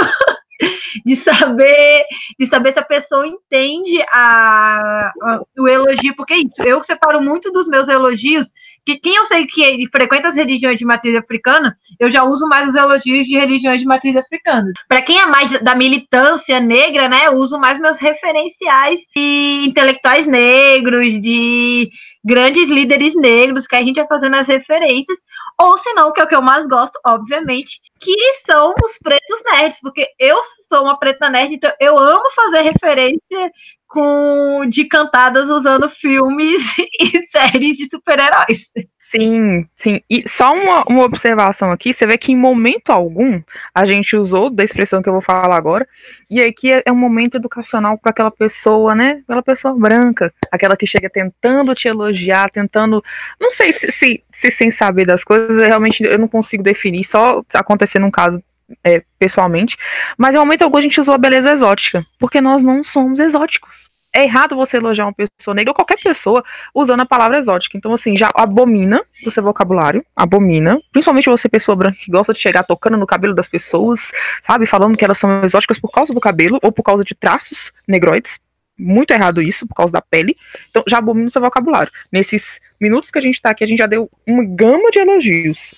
de 1.06 1.16
saber 1.16 2.04
de 2.38 2.46
saber 2.46 2.72
se 2.72 2.78
a 2.78 2.84
pessoa 2.84 3.26
entende 3.26 4.02
a, 4.12 5.10
a, 5.22 5.40
o 5.58 5.66
elogio, 5.66 6.14
porque 6.14 6.34
é 6.34 6.38
isso, 6.38 6.62
eu 6.62 6.82
separo 6.82 7.22
muito 7.22 7.50
dos 7.50 7.66
meus 7.66 7.88
elogios, 7.88 8.52
que 8.84 8.96
quem 8.96 9.16
eu 9.16 9.26
sei 9.26 9.46
que 9.46 9.86
frequenta 9.90 10.28
as 10.28 10.36
religiões 10.36 10.78
de 10.78 10.84
matriz 10.84 11.14
africana, 11.14 11.76
eu 11.98 12.10
já 12.10 12.24
uso 12.24 12.46
mais 12.48 12.68
os 12.68 12.74
elogios 12.74 13.26
de 13.26 13.38
religiões 13.38 13.80
de 13.80 13.86
matriz 13.86 14.16
africana. 14.16 14.70
Para 14.88 15.02
quem 15.02 15.18
é 15.18 15.26
mais 15.26 15.50
da 15.60 15.74
militância 15.74 16.60
negra, 16.60 17.08
né, 17.08 17.26
eu 17.26 17.34
uso 17.34 17.58
mais 17.58 17.78
meus 17.80 17.98
referenciais 17.98 19.00
de 19.14 19.64
intelectuais 19.66 20.26
negros, 20.26 21.20
de 21.20 21.90
grandes 22.24 22.68
líderes 22.68 23.14
negros, 23.16 23.66
que 23.66 23.76
a 23.76 23.82
gente 23.82 23.96
vai 23.96 24.06
fazendo 24.06 24.36
as 24.36 24.46
referências, 24.46 25.18
ou 25.58 25.76
se 25.76 25.92
não, 25.94 26.12
que 26.12 26.20
é 26.20 26.24
o 26.24 26.26
que 26.26 26.34
eu 26.34 26.42
mais 26.42 26.66
gosto, 26.66 26.98
obviamente, 27.04 27.80
que 27.98 28.34
são 28.46 28.74
os 28.82 28.98
pretos 28.98 29.42
nerds, 29.50 29.78
porque 29.80 30.08
eu 30.18 30.40
sou 30.68 30.84
uma 30.84 30.98
preta 30.98 31.28
nerd, 31.28 31.54
então 31.54 31.72
eu 31.80 31.98
amo 31.98 32.30
fazer 32.34 32.62
referência 32.62 33.50
com 33.90 34.64
de 34.68 34.84
cantadas 34.84 35.50
usando 35.50 35.90
filmes 35.90 36.62
e 36.78 37.26
séries 37.26 37.76
de 37.76 37.88
super-heróis. 37.90 38.70
Sim, 39.10 39.66
sim. 39.74 40.00
E 40.08 40.22
só 40.28 40.54
uma, 40.54 40.84
uma 40.88 41.02
observação 41.02 41.72
aqui, 41.72 41.92
você 41.92 42.06
vê 42.06 42.16
que 42.16 42.30
em 42.30 42.36
momento 42.36 42.90
algum 42.90 43.42
a 43.74 43.84
gente 43.84 44.16
usou 44.16 44.48
da 44.48 44.62
expressão 44.62 45.02
que 45.02 45.08
eu 45.08 45.12
vou 45.12 45.20
falar 45.20 45.56
agora, 45.56 45.86
e 46.30 46.40
aqui 46.40 46.70
é, 46.70 46.84
é 46.86 46.92
um 46.92 46.96
momento 46.96 47.34
educacional 47.34 47.98
para 47.98 48.12
aquela 48.12 48.30
pessoa, 48.30 48.94
né? 48.94 49.20
Aquela 49.24 49.42
pessoa 49.42 49.74
branca, 49.76 50.32
aquela 50.52 50.76
que 50.76 50.86
chega 50.86 51.10
tentando 51.10 51.74
te 51.74 51.88
elogiar, 51.88 52.48
tentando. 52.50 53.02
Não 53.40 53.50
sei 53.50 53.72
se, 53.72 53.90
se, 53.90 54.22
se 54.30 54.50
sem 54.52 54.70
saber 54.70 55.04
das 55.04 55.24
coisas, 55.24 55.58
realmente 55.58 56.04
eu 56.04 56.18
não 56.18 56.28
consigo 56.28 56.62
definir, 56.62 57.02
só 57.02 57.42
acontecendo 57.52 58.06
um 58.06 58.12
caso 58.12 58.40
é, 58.84 59.02
pessoalmente, 59.18 59.76
mas 60.16 60.34
em 60.34 60.38
momento 60.38 60.62
algum 60.62 60.78
a 60.78 60.80
gente 60.80 61.00
usou 61.00 61.14
a 61.14 61.18
beleza 61.18 61.52
exótica, 61.52 62.04
porque 62.18 62.40
nós 62.40 62.62
não 62.62 62.84
somos 62.84 63.20
exóticos. 63.20 63.88
É 64.12 64.24
errado 64.24 64.56
você 64.56 64.76
elogiar 64.76 65.06
uma 65.06 65.12
pessoa 65.12 65.54
negra 65.54 65.70
ou 65.70 65.74
qualquer 65.74 65.96
pessoa 65.96 66.42
usando 66.74 66.98
a 66.98 67.06
palavra 67.06 67.38
exótica. 67.38 67.78
Então, 67.78 67.92
assim, 67.92 68.16
já 68.16 68.28
abomina 68.34 69.00
do 69.22 69.30
seu 69.30 69.40
vocabulário, 69.40 70.04
abomina. 70.16 70.80
Principalmente 70.90 71.30
você, 71.30 71.48
pessoa 71.48 71.76
branca, 71.76 71.96
que 71.96 72.10
gosta 72.10 72.32
de 72.32 72.40
chegar 72.40 72.64
tocando 72.64 72.96
no 72.96 73.06
cabelo 73.06 73.34
das 73.34 73.48
pessoas, 73.48 74.10
sabe? 74.42 74.66
Falando 74.66 74.96
que 74.96 75.04
elas 75.04 75.16
são 75.16 75.44
exóticas 75.44 75.78
por 75.78 75.92
causa 75.92 76.12
do 76.12 76.20
cabelo 76.20 76.58
ou 76.60 76.72
por 76.72 76.82
causa 76.82 77.04
de 77.04 77.14
traços 77.14 77.72
negroides 77.86 78.40
muito 78.80 79.10
errado 79.10 79.42
isso, 79.42 79.66
por 79.66 79.74
causa 79.74 79.92
da 79.92 80.00
pele. 80.00 80.34
Então, 80.70 80.82
já 80.88 80.98
abomina 80.98 81.28
o 81.28 81.30
seu 81.30 81.42
vocabulário. 81.42 81.92
Nesses 82.10 82.58
minutos 82.80 83.10
que 83.10 83.18
a 83.18 83.22
gente 83.22 83.40
tá 83.40 83.50
aqui, 83.50 83.62
a 83.62 83.66
gente 83.66 83.78
já 83.78 83.86
deu 83.86 84.10
uma 84.26 84.42
gama 84.44 84.90
de 84.90 84.98
elogios. 84.98 85.74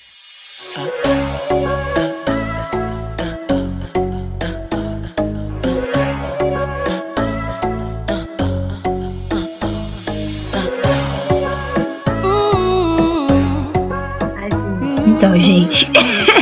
Então, 15.23 15.41
gente, 15.41 15.87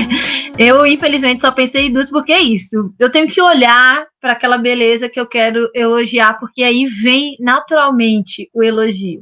eu 0.59 0.87
infelizmente 0.87 1.43
só 1.43 1.53
pensei 1.53 1.89
em 1.89 1.93
duas 1.93 2.09
porque 2.09 2.33
é 2.33 2.41
isso. 2.41 2.95
Eu 2.99 3.13
tenho 3.13 3.29
que 3.29 3.39
olhar 3.39 4.07
para 4.19 4.33
aquela 4.33 4.57
beleza 4.57 5.07
que 5.07 5.21
eu 5.21 5.27
quero 5.27 5.71
elogiar, 5.75 6.41
porque 6.41 6.63
aí 6.63 6.87
vem 6.87 7.37
naturalmente 7.41 8.49
o 8.55 8.63
elogio. 8.63 9.21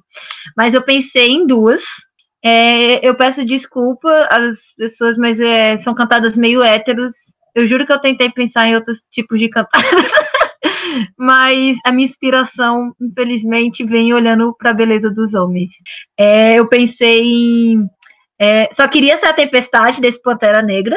Mas 0.56 0.74
eu 0.74 0.82
pensei 0.82 1.30
em 1.30 1.44
duas. 1.44 1.82
É, 2.40 3.04
eu 3.04 3.16
peço 3.16 3.44
desculpa 3.44 4.28
às 4.30 4.76
pessoas, 4.76 5.18
mas 5.18 5.40
é, 5.40 5.76
são 5.78 5.92
cantadas 5.92 6.36
meio 6.36 6.62
héteros. 6.62 7.12
Eu 7.52 7.66
juro 7.66 7.84
que 7.84 7.92
eu 7.92 8.00
tentei 8.00 8.30
pensar 8.30 8.68
em 8.68 8.76
outros 8.76 9.08
tipos 9.10 9.40
de 9.40 9.48
cantadas. 9.48 10.12
mas 11.18 11.78
a 11.84 11.90
minha 11.90 12.06
inspiração, 12.06 12.92
infelizmente, 13.00 13.84
vem 13.84 14.14
olhando 14.14 14.54
para 14.56 14.70
a 14.70 14.74
beleza 14.74 15.10
dos 15.10 15.34
homens. 15.34 15.72
É, 16.16 16.60
eu 16.60 16.68
pensei 16.68 17.22
em 17.22 17.88
é, 18.38 18.68
só 18.72 18.86
queria 18.86 19.18
ser 19.18 19.26
a 19.26 19.32
tempestade 19.32 20.00
desse 20.00 20.22
Pantera 20.22 20.62
Negra. 20.62 20.96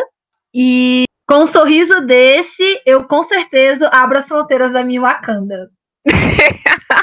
E 0.53 1.05
com 1.27 1.43
um 1.43 1.47
sorriso 1.47 2.01
desse, 2.01 2.81
eu 2.85 3.05
com 3.05 3.23
certeza 3.23 3.89
abro 3.89 4.17
as 4.17 4.27
fronteiras 4.27 4.71
da 4.71 4.83
minha 4.83 5.01
Wakanda. 5.01 5.71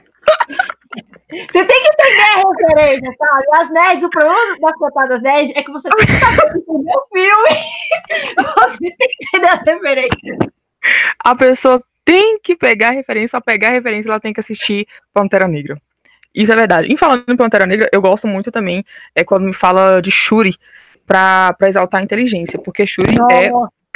Você 1.30 1.64
tem 1.64 1.66
que 1.66 1.88
entender 1.88 2.22
a 2.22 2.48
referência, 2.48 3.12
sabe? 3.18 3.46
As 3.54 3.70
nerds, 3.70 4.04
o 4.04 4.10
problema 4.10 4.58
das 4.60 4.72
cantadas 4.72 5.22
nerds 5.22 5.56
é 5.56 5.62
que 5.62 5.70
você 5.70 5.90
tem 5.90 6.06
que 6.06 6.12
saber 6.12 6.58
entender 6.58 6.92
o 6.96 7.06
filme. 7.12 7.54
Você 8.56 8.78
tem 8.78 9.08
que 9.08 9.26
entender 9.26 9.48
a 9.48 9.54
referência. 9.56 10.38
A 11.18 11.34
pessoa 11.34 11.84
tem 12.02 12.38
que 12.38 12.56
pegar 12.56 12.88
a 12.88 12.92
referência, 12.92 13.28
só 13.28 13.40
pegar 13.40 13.68
a 13.68 13.72
referência, 13.72 14.08
ela 14.08 14.20
tem 14.20 14.32
que 14.32 14.40
assistir 14.40 14.88
Pantera 15.12 15.46
Negra. 15.46 15.78
Isso 16.38 16.52
é 16.52 16.56
verdade. 16.56 16.86
Em 16.86 16.96
falando 16.96 17.24
em 17.26 17.36
Pantera 17.36 17.66
Negra, 17.66 17.88
eu 17.92 18.00
gosto 18.00 18.28
muito 18.28 18.52
também 18.52 18.84
é 19.12 19.24
quando 19.24 19.42
me 19.42 19.52
fala 19.52 20.00
de 20.00 20.08
Shuri 20.08 20.54
para 21.04 21.56
exaltar 21.62 22.00
a 22.00 22.04
inteligência, 22.04 22.60
porque 22.60 22.86
Shuri 22.86 23.16
é, 23.32 23.50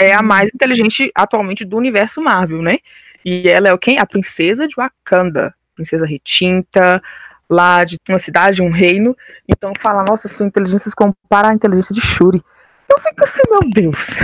é 0.09 0.13
a 0.13 0.23
mais 0.23 0.53
inteligente 0.53 1.09
atualmente 1.15 1.65
do 1.65 1.77
universo 1.77 2.21
Marvel, 2.21 2.61
né? 2.61 2.79
E 3.25 3.49
ela 3.49 3.69
é 3.69 3.73
o 3.73 3.79
quem? 3.79 4.01
A 4.01 4.05
princesa 4.05 4.67
de 4.67 4.75
Wakanda, 4.75 5.55
princesa 5.77 6.05
retinta, 6.05 7.01
lá 7.49 7.85
de 7.85 7.97
uma 8.09 8.19
cidade, 8.19 8.61
um 8.61 8.73
reino. 8.73 9.17
Então 9.49 9.73
fala, 9.79 10.03
nossa, 10.03 10.27
sua 10.27 10.45
inteligência 10.45 10.91
se 10.91 10.97
compara 10.97 11.53
à 11.53 11.55
inteligência 11.55 11.95
de 11.95 12.01
Shuri. 12.01 12.43
Eu 12.89 12.99
fico 12.99 13.23
assim, 13.23 13.43
meu 13.49 13.71
Deus. 13.71 14.21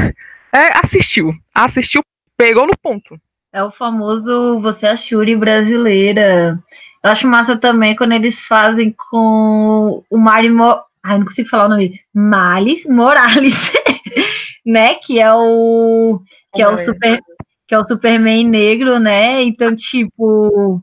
É, 0.52 0.76
assistiu, 0.82 1.32
assistiu, 1.54 2.02
pegou 2.37 2.66
no 2.66 2.76
ponto. 2.82 3.16
É 3.52 3.62
o 3.62 3.70
famoso 3.70 4.60
você 4.60 4.87
é 4.87 4.90
a 4.90 4.96
Shuri 4.96 5.37
brasileira. 5.37 6.58
Eu 7.02 7.11
acho 7.11 7.28
massa 7.28 7.57
também 7.57 7.95
quando 7.95 8.12
eles 8.12 8.45
fazem 8.45 8.95
com 9.11 10.05
o 10.11 10.19
Mario. 10.19 10.55
Mo... 10.55 10.83
Ai, 11.02 11.19
não 11.19 11.26
consigo 11.26 11.49
falar 11.49 11.67
o 11.67 11.69
nome. 11.69 12.00
Miles 12.14 12.85
Morales, 12.87 13.73
né? 14.67 14.95
Que 14.95 15.21
é 15.21 15.33
o. 15.33 16.21
Que 16.55 16.62
é 16.62 16.69
o 16.69 16.76
super. 16.76 17.21
Que 17.67 17.75
é 17.75 17.78
o 17.78 17.85
Superman 17.85 18.49
negro, 18.49 18.99
né? 18.99 19.43
Então, 19.43 19.75
tipo. 19.75 20.83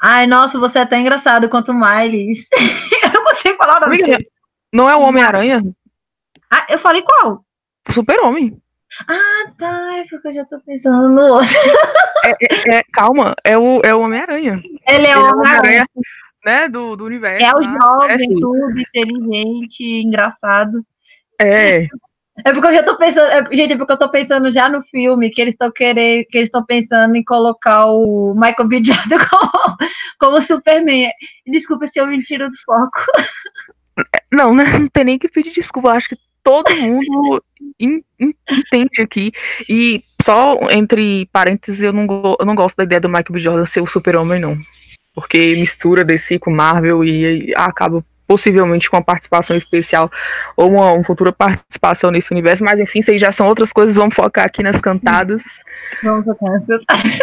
Ai, 0.00 0.26
nossa, 0.26 0.58
você 0.58 0.80
é 0.80 0.86
tão 0.86 0.98
engraçado 0.98 1.48
quanto 1.48 1.72
o 1.72 1.74
Miles. 1.74 2.46
eu 3.02 3.12
não 3.12 3.24
consigo 3.24 3.56
falar 3.56 3.78
o 3.78 3.80
nome 3.80 3.98
dele. 3.98 4.28
Não 4.72 4.90
é 4.90 4.96
o 4.96 5.02
Homem-Aranha? 5.02 5.62
Ah, 6.52 6.66
eu 6.68 6.78
falei 6.78 7.02
qual? 7.02 7.44
Super-Homem. 7.90 8.60
Ah, 9.08 9.52
tá. 9.58 9.98
É 9.98 10.04
porque 10.08 10.28
eu 10.28 10.34
já 10.34 10.44
tô 10.44 10.60
pensando 10.60 11.08
no 11.10 11.22
outro. 11.34 11.48
É, 12.24 12.30
é, 12.30 12.78
é, 12.78 12.82
calma, 12.90 13.34
é 13.44 13.58
o, 13.58 13.82
é 13.84 13.94
o 13.94 14.00
Homem-Aranha. 14.00 14.58
Ele 14.88 15.06
é 15.06 15.14
o 15.14 15.26
Homem-Aranha. 15.26 15.84
né, 16.42 16.70
do, 16.70 16.96
do 16.96 17.04
universo. 17.04 17.44
É 17.44 17.54
o 17.54 17.62
jovem, 17.62 18.14
é, 18.14 18.16
tudo, 18.40 18.80
inteligente, 18.80 19.84
engraçado. 20.00 20.82
É. 21.38 21.86
É 22.44 22.52
porque 22.52 22.66
eu 22.66 22.74
já 22.74 22.82
tô 22.82 22.96
pensando, 22.96 23.30
é, 23.30 23.56
gente, 23.56 23.74
é 23.74 23.76
porque 23.76 23.92
eu 23.92 23.98
tô 23.98 24.10
pensando 24.10 24.50
já 24.50 24.68
no 24.68 24.82
filme 24.82 25.30
que 25.30 25.40
eles 25.40 25.54
estão 25.54 25.70
querendo, 25.70 26.24
que 26.28 26.38
eles 26.38 26.48
estão 26.48 26.64
pensando 26.64 27.14
em 27.14 27.22
colocar 27.22 27.86
o 27.86 28.34
Michael 28.34 28.68
B. 28.68 28.82
Jordan 28.82 29.18
como, 29.30 29.76
como 30.18 30.42
Superman. 30.42 31.10
Desculpa 31.46 31.86
se 31.86 32.00
eu 32.00 32.06
me 32.06 32.20
tiro 32.22 32.48
do 32.48 32.56
foco. 32.64 33.04
Não, 34.32 34.52
né, 34.52 34.64
não 34.78 34.88
tem 34.88 35.04
nem 35.04 35.18
que 35.18 35.28
pedir 35.28 35.52
desculpa. 35.52 35.92
Acho 35.92 36.08
que 36.08 36.16
todo 36.44 36.76
mundo 36.76 37.42
in, 37.80 38.02
in, 38.20 38.32
entende 38.48 39.02
aqui. 39.02 39.32
E 39.68 40.04
só 40.22 40.56
entre 40.70 41.26
parênteses, 41.32 41.82
eu 41.82 41.92
não, 41.92 42.06
eu 42.38 42.46
não 42.46 42.54
gosto 42.54 42.76
da 42.76 42.84
ideia 42.84 43.00
do 43.00 43.08
Michael 43.08 43.32
B. 43.32 43.38
Jordan 43.40 43.66
ser 43.66 43.80
o 43.80 43.86
super-homem, 43.86 44.40
não. 44.40 44.56
Porque 45.14 45.56
mistura 45.56 46.04
DC 46.04 46.38
com 46.38 46.50
Marvel 46.50 47.02
e, 47.02 47.48
e 47.48 47.54
acaba 47.56 48.04
possivelmente 48.26 48.88
com 48.90 48.96
uma 48.96 49.04
participação 49.04 49.56
especial 49.56 50.10
ou 50.56 50.70
uma, 50.70 50.92
uma, 50.92 51.04
futura 51.04 51.32
participação 51.32 52.10
nesse 52.10 52.32
universo, 52.32 52.64
mas 52.64 52.80
enfim, 52.80 53.00
isso 53.00 53.16
já 53.18 53.30
são 53.30 53.46
outras 53.46 53.72
coisas, 53.72 53.96
vamos 53.96 54.14
focar 54.14 54.46
aqui 54.46 54.62
nas 54.62 54.80
cantadas. 54.80 55.42
Vamos 56.02 56.24
focar 56.24 56.52
nas 56.52 56.66
cantadas. 56.66 57.18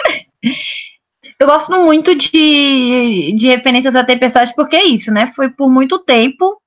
Eu 1.40 1.48
gosto 1.48 1.72
muito 1.84 2.16
de, 2.16 3.34
de 3.36 3.48
referências 3.48 3.96
à 3.96 4.04
Tempestade 4.04 4.54
porque 4.56 4.76
é 4.76 4.86
isso, 4.86 5.12
né? 5.12 5.32
Foi 5.36 5.50
por 5.50 5.70
muito 5.70 5.98
tempo 5.98 6.61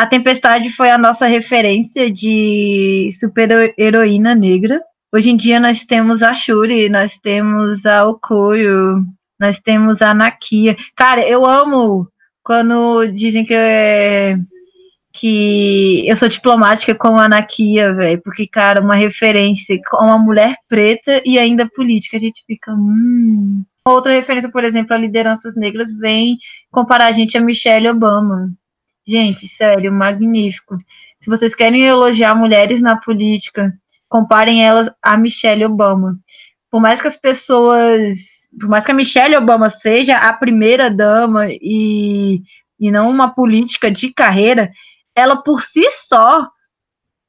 a 0.00 0.06
Tempestade 0.06 0.70
foi 0.70 0.90
a 0.90 0.96
nossa 0.96 1.26
referência 1.26 2.10
de 2.10 3.10
super-heroína 3.20 4.34
negra. 4.34 4.80
Hoje 5.14 5.28
em 5.28 5.36
dia 5.36 5.60
nós 5.60 5.84
temos 5.84 6.22
a 6.22 6.32
Shuri, 6.32 6.88
nós 6.88 7.18
temos 7.18 7.84
a 7.84 8.06
Okoyo, 8.06 9.04
nós 9.38 9.58
temos 9.58 10.00
a 10.00 10.14
Nakia. 10.14 10.74
Cara, 10.96 11.20
eu 11.28 11.44
amo 11.44 12.08
quando 12.42 13.08
dizem 13.08 13.44
que 13.44 13.52
eu, 13.52 13.58
é, 13.58 14.38
que 15.12 16.08
eu 16.08 16.16
sou 16.16 16.30
diplomática 16.30 16.94
com 16.94 17.18
a 17.18 17.28
Nakia, 17.28 17.92
velho, 17.92 18.22
porque, 18.22 18.46
cara, 18.46 18.80
uma 18.80 18.96
referência 18.96 19.78
com 19.90 19.98
uma 19.98 20.18
mulher 20.18 20.56
preta 20.66 21.20
e 21.26 21.38
ainda 21.38 21.68
política, 21.68 22.16
a 22.16 22.20
gente 22.20 22.42
fica, 22.46 22.72
hum. 22.72 23.62
Outra 23.84 24.12
referência, 24.12 24.50
por 24.50 24.64
exemplo, 24.64 24.94
a 24.94 24.98
lideranças 24.98 25.54
negras 25.56 25.92
vem 25.94 26.38
comparar 26.70 27.06
a 27.06 27.12
gente 27.12 27.36
a 27.36 27.40
Michelle 27.40 27.88
Obama. 27.88 28.50
Gente, 29.06 29.48
sério, 29.48 29.92
magnífico. 29.92 30.76
Se 31.18 31.28
vocês 31.28 31.54
querem 31.54 31.84
elogiar 31.84 32.34
mulheres 32.34 32.80
na 32.80 32.96
política, 32.96 33.72
comparem 34.08 34.64
elas 34.64 34.90
a 35.02 35.16
Michelle 35.16 35.64
Obama. 35.64 36.18
Por 36.70 36.80
mais 36.80 37.00
que 37.00 37.08
as 37.08 37.16
pessoas, 37.16 38.48
por 38.58 38.68
mais 38.68 38.84
que 38.84 38.92
a 38.92 38.94
Michelle 38.94 39.36
Obama 39.36 39.70
seja 39.70 40.16
a 40.16 40.32
primeira 40.32 40.90
dama 40.90 41.46
e, 41.48 42.42
e 42.78 42.90
não 42.90 43.10
uma 43.10 43.34
política 43.34 43.90
de 43.90 44.12
carreira, 44.12 44.70
ela 45.14 45.42
por 45.42 45.62
si 45.62 45.90
só 45.90 46.48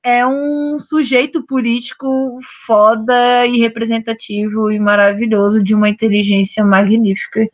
é 0.03 0.25
um 0.25 0.79
sujeito 0.79 1.45
político 1.45 2.39
foda 2.65 3.45
e 3.45 3.59
representativo 3.59 4.71
e 4.71 4.79
maravilhoso 4.79 5.63
de 5.63 5.75
uma 5.75 5.89
inteligência 5.89 6.63
magnífica. 6.63 7.47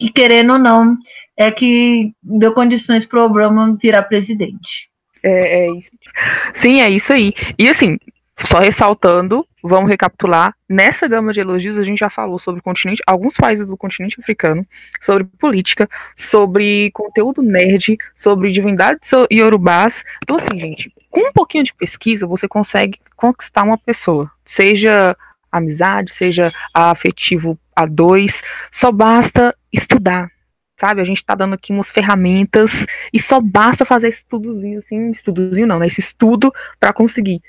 E 0.00 0.10
querendo 0.10 0.54
ou 0.54 0.58
não, 0.58 0.96
é 1.36 1.50
que 1.50 2.12
deu 2.22 2.52
condições 2.52 3.04
para 3.04 3.20
o 3.20 3.26
Obama 3.26 3.76
virar 3.80 4.02
presidente. 4.04 4.88
É, 5.22 5.66
é 5.66 5.72
isso. 5.72 5.90
Sim, 6.54 6.80
é 6.80 6.88
isso 6.88 7.12
aí. 7.12 7.32
E 7.58 7.68
assim, 7.68 7.98
só 8.44 8.58
ressaltando, 8.58 9.46
vamos 9.62 9.90
recapitular, 9.90 10.54
nessa 10.68 11.08
gama 11.08 11.32
de 11.32 11.40
elogios 11.40 11.78
a 11.78 11.82
gente 11.82 11.98
já 11.98 12.10
falou 12.10 12.38
sobre 12.38 12.60
o 12.60 12.62
continente, 12.62 13.02
alguns 13.06 13.36
países 13.36 13.66
do 13.66 13.76
continente 13.76 14.20
africano, 14.20 14.64
sobre 15.00 15.24
política, 15.24 15.88
sobre 16.14 16.90
conteúdo 16.92 17.42
nerd, 17.42 17.96
sobre 18.14 18.50
divindades 18.50 19.10
e 19.30 19.42
urubás. 19.42 20.04
Então 20.22 20.36
assim, 20.36 20.58
gente, 20.58 20.92
com 21.10 21.28
um 21.28 21.32
pouquinho 21.32 21.64
de 21.64 21.74
pesquisa 21.74 22.26
você 22.26 22.46
consegue 22.46 22.98
conquistar 23.16 23.62
uma 23.62 23.78
pessoa, 23.78 24.30
seja 24.44 25.16
amizade, 25.50 26.12
seja 26.12 26.52
afetivo 26.74 27.58
a 27.74 27.86
dois, 27.86 28.42
só 28.70 28.92
basta 28.92 29.56
estudar, 29.72 30.30
sabe? 30.76 31.00
A 31.00 31.04
gente 31.04 31.18
está 31.18 31.34
dando 31.34 31.54
aqui 31.54 31.72
umas 31.72 31.90
ferramentas 31.90 32.86
e 33.12 33.20
só 33.20 33.40
basta 33.40 33.84
fazer 33.84 34.08
estudozinho, 34.08 34.78
assim, 34.78 35.10
estudozinho 35.10 35.66
não, 35.66 35.78
né? 35.78 35.86
Esse 35.86 36.00
estudo 36.00 36.52
para 36.78 36.92
conseguir. 36.92 37.40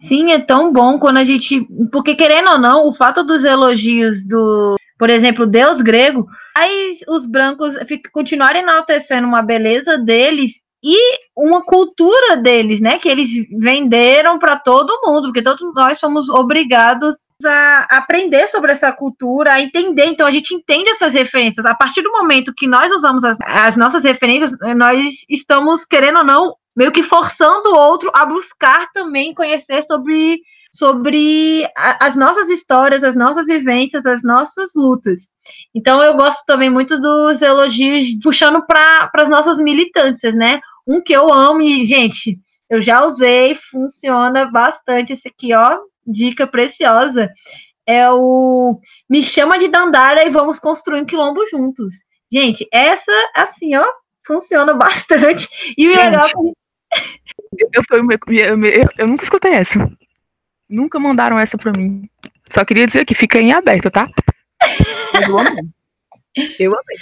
Sim, 0.00 0.32
é 0.32 0.38
tão 0.38 0.72
bom 0.72 0.98
quando 0.98 1.18
a 1.18 1.24
gente. 1.24 1.66
Porque, 1.92 2.14
querendo 2.14 2.50
ou 2.50 2.58
não, 2.58 2.88
o 2.88 2.94
fato 2.94 3.22
dos 3.22 3.44
elogios 3.44 4.24
do, 4.24 4.76
por 4.98 5.10
exemplo, 5.10 5.46
Deus 5.46 5.82
grego, 5.82 6.26
aí 6.56 6.96
os 7.08 7.26
brancos 7.26 7.74
continuarem 8.12 8.62
enaltecendo 8.62 9.26
uma 9.26 9.42
beleza 9.42 9.98
deles 9.98 10.62
e 10.82 10.96
uma 11.36 11.62
cultura 11.62 12.38
deles, 12.38 12.80
né? 12.80 12.98
Que 12.98 13.08
eles 13.08 13.30
venderam 13.58 14.38
para 14.38 14.56
todo 14.56 15.00
mundo, 15.04 15.24
porque 15.28 15.42
todos 15.42 15.74
nós 15.74 15.98
somos 15.98 16.30
obrigados 16.30 17.28
a 17.44 17.86
aprender 17.90 18.46
sobre 18.46 18.72
essa 18.72 18.90
cultura, 18.90 19.52
a 19.52 19.60
entender. 19.60 20.06
Então 20.06 20.26
a 20.26 20.30
gente 20.30 20.54
entende 20.54 20.90
essas 20.90 21.12
referências. 21.12 21.66
A 21.66 21.74
partir 21.74 22.02
do 22.02 22.12
momento 22.12 22.54
que 22.56 22.66
nós 22.66 22.90
usamos 22.92 23.24
as, 23.24 23.38
as 23.42 23.76
nossas 23.76 24.04
referências, 24.04 24.52
nós 24.76 25.24
estamos, 25.28 25.84
querendo 25.84 26.18
ou 26.18 26.24
não, 26.24 26.54
meio 26.74 26.92
que 26.92 27.02
forçando 27.02 27.70
o 27.70 27.76
outro 27.76 28.10
a 28.14 28.24
buscar 28.24 28.90
também 28.92 29.34
conhecer 29.34 29.82
sobre, 29.82 30.40
sobre 30.70 31.64
a, 31.76 32.06
as 32.06 32.16
nossas 32.16 32.48
histórias, 32.48 33.02
as 33.02 33.16
nossas 33.16 33.46
vivências, 33.46 34.06
as 34.06 34.22
nossas 34.22 34.70
lutas. 34.74 35.28
Então 35.74 36.02
eu 36.02 36.16
gosto 36.16 36.44
também 36.46 36.70
muito 36.70 36.98
dos 37.00 37.42
elogios 37.42 38.06
puxando 38.22 38.64
para 38.64 39.10
as 39.14 39.28
nossas 39.28 39.58
militâncias, 39.58 40.34
né? 40.34 40.60
Um 40.86 41.02
que 41.02 41.12
eu 41.12 41.32
amo 41.32 41.60
e, 41.60 41.84
gente, 41.84 42.38
eu 42.68 42.80
já 42.80 43.04
usei, 43.04 43.54
funciona 43.54 44.46
bastante 44.46 45.12
esse 45.12 45.28
aqui, 45.28 45.52
ó, 45.52 45.78
dica 46.06 46.46
preciosa. 46.46 47.28
É 47.86 48.08
o 48.08 48.78
Me 49.08 49.22
chama 49.22 49.58
de 49.58 49.66
Dandara 49.66 50.24
e 50.24 50.30
vamos 50.30 50.60
construir 50.60 51.02
um 51.02 51.04
quilombo 51.04 51.44
juntos. 51.48 51.92
Gente, 52.32 52.66
essa, 52.72 53.12
assim, 53.34 53.74
ó, 53.74 53.84
funciona 54.24 54.72
bastante. 54.74 55.48
E 55.76 55.88
o 55.88 55.96
legal 55.96 56.26
é 56.26 56.60
eu, 57.58 57.82
eu, 57.92 58.64
eu, 58.64 58.88
eu, 58.98 59.06
nunca 59.06 59.24
escutei 59.24 59.52
essa. 59.52 59.78
Nunca 60.70 61.00
mandaram 61.00 61.36
essa 61.36 61.58
pra 61.58 61.72
mim. 61.76 62.08
Só 62.48 62.64
queria 62.64 62.86
dizer 62.86 63.04
que 63.04 63.14
fica 63.14 63.40
em 63.40 63.52
aberto, 63.52 63.90
tá? 63.90 64.08
eu 65.26 65.38
amei. 65.38 65.64
Eu 66.60 66.72
amei. 66.72 66.96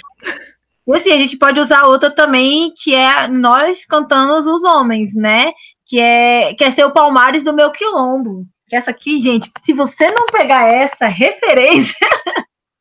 E 0.87 0.93
assim, 0.93 1.11
a 1.11 1.17
gente 1.17 1.37
pode 1.37 1.59
usar 1.59 1.85
outra 1.85 2.09
também, 2.09 2.73
que 2.75 2.95
é 2.95 3.27
nós 3.27 3.85
cantando 3.85 4.33
os 4.51 4.63
homens, 4.63 5.13
né? 5.13 5.51
Que 5.85 5.99
é, 5.99 6.55
que 6.55 6.63
é 6.63 6.71
ser 6.71 6.83
o 6.83 6.91
Palmares 6.91 7.43
do 7.43 7.53
meu 7.53 7.71
quilombo. 7.71 8.43
Que 8.67 8.75
essa 8.75 8.89
aqui, 8.89 9.19
gente, 9.19 9.51
se 9.63 9.71
você 9.71 10.09
não 10.09 10.25
pegar 10.25 10.65
essa 10.65 11.05
referência. 11.05 12.07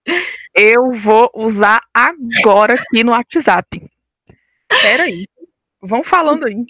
eu 0.57 0.91
vou 0.93 1.31
usar 1.35 1.81
agora 1.93 2.75
aqui 2.75 3.05
no 3.05 3.13
WhatsApp. 3.13 3.87
Peraí. 4.81 5.29
Vão 5.83 6.03
falando 6.03 6.47
aí 6.47 6.65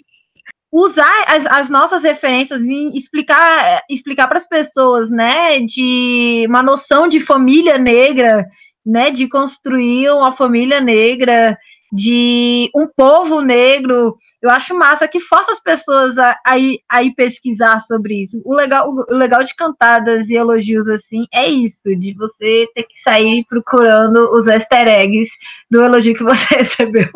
usar 0.71 1.23
as, 1.27 1.45
as, 1.45 1.69
nossas 1.69 2.03
referências 2.03 2.61
e 2.61 2.97
explicar 2.97 3.81
explicar 3.89 4.27
para 4.27 4.37
as 4.37 4.47
pessoas, 4.47 5.09
né, 5.09 5.59
de 5.59 6.45
uma 6.47 6.61
noção 6.61 7.07
de 7.07 7.19
família 7.19 7.77
negra, 7.77 8.45
né, 8.85 9.09
de 9.09 9.27
construir 9.27 10.11
uma 10.11 10.31
família 10.31 10.79
negra, 10.79 11.57
de 11.91 12.69
um 12.75 12.87
povo 12.87 13.41
negro. 13.41 14.15
Eu 14.41 14.49
acho 14.49 14.75
massa 14.75 15.07
que 15.07 15.19
força 15.19 15.51
as 15.51 15.59
pessoas 15.59 16.17
a, 16.17 16.31
a, 16.45 16.53
a 16.89 17.03
ir 17.03 17.13
pesquisar 17.15 17.81
sobre 17.81 18.23
isso. 18.23 18.41
O 18.45 18.53
legal, 18.53 18.89
o 18.89 19.13
legal 19.13 19.43
de 19.43 19.55
cantadas 19.55 20.29
e 20.29 20.35
elogios 20.35 20.87
assim 20.87 21.25
é 21.33 21.47
isso, 21.47 21.81
de 21.83 22.13
você 22.13 22.67
ter 22.73 22.83
que 22.83 23.01
sair 23.01 23.43
procurando 23.49 24.31
os 24.31 24.47
easter 24.47 24.87
eggs 24.87 25.31
do 25.69 25.83
elogio 25.83 26.15
que 26.15 26.23
você 26.23 26.55
recebeu. 26.61 27.09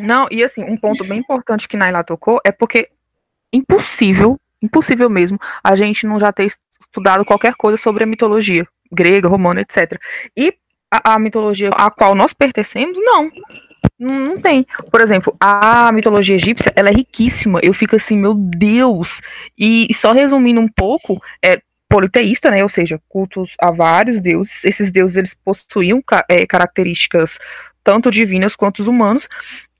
Não, 0.00 0.26
e 0.30 0.42
assim, 0.42 0.64
um 0.64 0.76
ponto 0.76 1.04
bem 1.04 1.18
importante 1.18 1.68
que 1.68 1.76
Naila 1.76 2.02
tocou 2.02 2.40
é 2.44 2.50
porque 2.50 2.88
impossível, 3.52 4.38
impossível 4.62 5.10
mesmo, 5.10 5.38
a 5.62 5.76
gente 5.76 6.06
não 6.06 6.18
já 6.18 6.32
ter 6.32 6.48
estudado 6.80 7.24
qualquer 7.24 7.54
coisa 7.54 7.76
sobre 7.76 8.04
a 8.04 8.06
mitologia 8.06 8.66
grega, 8.90 9.28
romana, 9.28 9.60
etc. 9.60 10.00
E 10.36 10.54
a, 10.90 11.14
a 11.14 11.18
mitologia 11.18 11.70
a 11.72 11.90
qual 11.90 12.14
nós 12.14 12.32
pertencemos, 12.32 12.98
não. 12.98 13.30
Não, 13.98 14.40
tem. 14.40 14.66
Por 14.90 15.00
exemplo, 15.00 15.36
a 15.38 15.92
mitologia 15.92 16.36
egípcia, 16.36 16.72
ela 16.74 16.88
é 16.88 16.92
riquíssima. 16.92 17.60
Eu 17.62 17.72
fico 17.72 17.96
assim, 17.96 18.16
meu 18.16 18.34
Deus. 18.34 19.20
E, 19.58 19.86
e 19.90 19.94
só 19.94 20.12
resumindo 20.12 20.60
um 20.60 20.68
pouco, 20.68 21.22
é 21.44 21.60
politeísta, 21.88 22.50
né? 22.50 22.62
Ou 22.62 22.68
seja, 22.68 23.00
cultos 23.08 23.56
a 23.60 23.70
vários 23.70 24.20
deuses. 24.20 24.64
Esses 24.64 24.90
deuses 24.90 25.16
eles 25.16 25.34
possuíam 25.34 26.02
é, 26.28 26.46
características 26.46 27.38
tanto 27.82 28.10
divinas 28.10 28.56
quanto 28.56 28.80
os 28.80 28.88
humanos, 28.88 29.28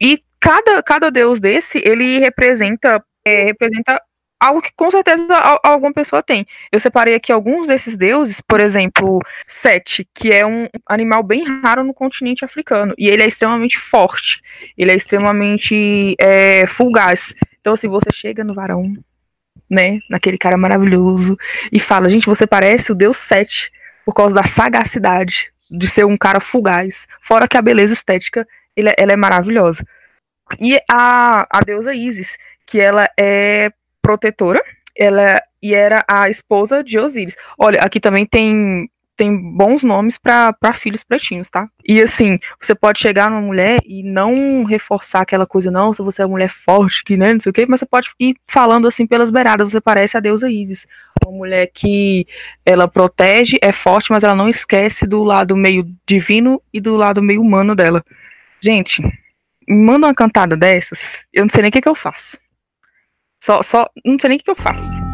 e 0.01 0.23
cada, 0.39 0.83
cada 0.83 1.11
deus 1.11 1.39
desse, 1.39 1.79
ele 1.85 2.19
representa, 2.19 3.03
é, 3.25 3.45
representa 3.45 4.01
algo 4.41 4.63
que 4.63 4.73
com 4.75 4.91
certeza 4.91 5.37
alguma 5.63 5.93
pessoa 5.93 6.23
tem. 6.23 6.47
Eu 6.73 6.81
separei 6.81 7.15
aqui 7.15 7.31
alguns 7.31 7.67
desses 7.67 7.97
deuses, 7.97 8.41
por 8.41 8.59
exemplo, 8.59 9.21
Sete, 9.47 10.09
que 10.15 10.33
é 10.33 10.47
um 10.47 10.67
animal 10.87 11.23
bem 11.23 11.45
raro 11.45 11.85
no 11.85 11.93
continente 11.93 12.45
africano, 12.45 12.95
e 12.97 13.09
ele 13.09 13.23
é 13.23 13.27
extremamente 13.27 13.79
forte, 13.79 14.41
ele 14.79 14.91
é 14.91 14.95
extremamente 14.95 16.17
é, 16.19 16.67
fugaz. 16.67 17.35
Então, 17.61 17.77
se 17.77 17.87
você 17.87 18.11
chega 18.11 18.43
no 18.43 18.55
varão, 18.55 18.95
né, 19.69 19.99
naquele 20.09 20.39
cara 20.39 20.57
maravilhoso, 20.57 21.37
e 21.71 21.79
fala, 21.79 22.09
gente, 22.09 22.27
você 22.27 22.47
parece 22.47 22.91
o 22.91 22.95
deus 22.95 23.19
Sete, 23.19 23.71
por 24.07 24.15
causa 24.15 24.35
da 24.35 24.43
sagacidade, 24.45 25.53
de 25.71 25.87
ser 25.87 26.05
um 26.05 26.17
cara 26.17 26.41
fugaz. 26.41 27.07
Fora 27.23 27.47
que 27.47 27.57
a 27.57 27.63
beleza 27.63 27.93
estética, 27.93 28.47
ele, 28.77 28.89
é, 28.89 28.95
ela 28.99 29.13
é 29.13 29.17
maravilhosa. 29.17 29.85
E 30.61 30.81
a, 30.91 31.47
a 31.51 31.61
deusa 31.61 31.95
Isis, 31.95 32.37
que 32.67 32.81
ela 32.81 33.09
é 33.19 33.71
protetora, 34.03 34.61
ela 34.97 35.41
e 35.63 35.75
era 35.75 36.05
a 36.09 36.29
esposa 36.29 36.83
de 36.83 36.99
Osíris. 36.99 37.37
Olha, 37.59 37.81
aqui 37.81 38.01
também 38.01 38.27
tem 38.27 38.91
tem 39.21 39.39
bons 39.39 39.85
nomes 39.85 40.17
para 40.17 40.73
filhos 40.73 41.03
pretinhos, 41.03 41.51
tá? 41.51 41.69
E 41.87 42.01
assim, 42.01 42.39
você 42.59 42.75
pode 42.75 42.99
chegar 42.99 43.31
numa 43.31 43.43
mulher 43.43 43.79
e 43.85 44.03
não 44.03 44.65
reforçar 44.65 45.21
aquela 45.21 45.47
coisa, 45.47 45.71
não, 45.71 45.93
se 45.93 46.01
você 46.01 46.23
é 46.23 46.25
uma 46.25 46.31
mulher 46.31 46.49
forte, 46.49 47.05
que 47.05 47.19
né, 47.19 47.35
não 47.35 47.41
sei 47.41 47.51
o 47.51 47.53
quê, 47.53 47.67
mas 47.69 47.81
você 47.81 47.87
pode 47.87 48.11
ir 48.19 48.35
falando 48.49 48.89
assim 48.89 49.07
pelas 49.07 49.31
beiradas, 49.31 49.73
você 49.73 49.81
parece 49.81 50.17
a 50.17 50.21
deusa 50.21 50.49
Isis. 50.49 50.87
Uma 51.23 51.37
mulher 51.37 51.67
que 51.67 52.27
ela 52.65 52.89
protege, 52.89 53.59
é 53.61 53.73
forte, 53.73 54.11
mas 54.11 54.25
ela 54.25 54.35
não 54.35 54.49
esquece 54.49 55.07
do 55.07 55.23
lado 55.23 55.55
meio 55.55 55.85
divino 56.07 56.63
e 56.73 56.81
do 56.81 56.97
lado 56.97 57.23
meio 57.23 57.43
humano 57.43 57.75
dela. 57.75 58.03
Gente, 58.59 59.03
manda 59.69 60.07
uma 60.07 60.15
cantada 60.15 60.57
dessas, 60.57 61.27
eu 61.31 61.43
não 61.43 61.51
sei 61.51 61.61
nem 61.61 61.69
o 61.69 61.73
que, 61.73 61.83
que 61.83 61.89
eu 61.91 61.95
faço. 61.95 62.39
Só, 63.39 63.63
só, 63.63 63.87
não 64.03 64.19
sei 64.19 64.29
nem 64.29 64.37
o 64.37 64.39
que, 64.39 64.45
que 64.47 64.51
eu 64.51 64.57
faço. 64.57 65.10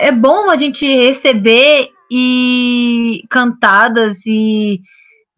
É 0.00 0.12
bom 0.12 0.48
a 0.48 0.56
gente 0.56 0.86
receber 0.86 1.88
e 2.10 3.22
cantadas 3.28 4.18
e 4.24 4.80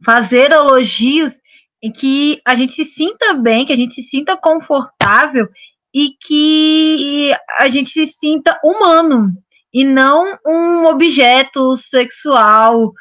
fazer 0.05 0.53
elogios 0.53 1.35
em 1.83 1.90
que 1.90 2.40
a 2.44 2.55
gente 2.55 2.73
se 2.73 2.85
sinta 2.85 3.35
bem, 3.35 3.64
que 3.64 3.73
a 3.73 3.77
gente 3.77 3.94
se 3.94 4.03
sinta 4.03 4.37
confortável 4.37 5.49
e 5.94 6.11
que 6.20 7.33
a 7.59 7.70
gente 7.70 7.90
se 7.90 8.07
sinta 8.07 8.59
humano 8.62 9.33
e 9.73 9.85
não 9.85 10.38
um 10.46 10.87
objeto 10.87 11.75
sexual, 11.77 12.92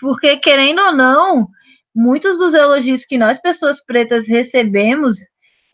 porque 0.00 0.36
querendo 0.36 0.80
ou 0.80 0.92
não, 0.92 1.48
muitos 1.94 2.38
dos 2.38 2.54
elogios 2.54 3.04
que 3.04 3.18
nós 3.18 3.40
pessoas 3.40 3.84
pretas 3.84 4.28
recebemos 4.28 5.16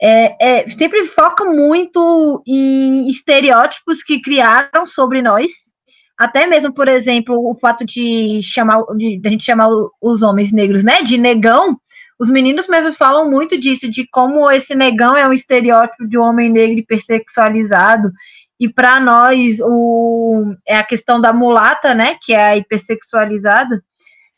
é, 0.06 0.36
é, 0.38 0.68
sempre 0.68 1.06
foca 1.06 1.46
muito 1.46 2.42
em 2.46 3.08
estereótipos 3.08 4.02
que 4.02 4.20
criaram 4.20 4.84
sobre 4.84 5.22
nós. 5.22 5.72
Até 6.18 6.46
mesmo, 6.46 6.74
por 6.74 6.88
exemplo, 6.88 7.34
o 7.34 7.54
fato 7.58 7.86
de 7.86 8.40
chamar 8.42 8.82
de, 8.98 9.18
de 9.18 9.26
a 9.26 9.30
gente 9.30 9.44
chamar 9.44 9.66
os 10.02 10.22
homens 10.22 10.52
negros, 10.52 10.84
né, 10.84 11.00
de 11.00 11.16
negão. 11.16 11.78
Os 12.20 12.28
meninos 12.28 12.68
mesmo 12.68 12.92
falam 12.92 13.30
muito 13.30 13.58
disso, 13.58 13.90
de 13.90 14.06
como 14.08 14.50
esse 14.50 14.74
negão 14.74 15.16
é 15.16 15.26
um 15.26 15.32
estereótipo 15.32 16.06
de 16.06 16.18
um 16.18 16.22
homem 16.22 16.50
negro 16.52 16.80
hipersexualizado. 16.80 18.12
E 18.60 18.68
para 18.68 19.00
nós, 19.00 19.58
o, 19.62 20.54
é 20.68 20.76
a 20.76 20.84
questão 20.84 21.18
da 21.18 21.32
mulata, 21.32 21.94
né, 21.94 22.18
que 22.20 22.34
é 22.34 22.44
a 22.44 22.56
hipersexualizada, 22.58 23.82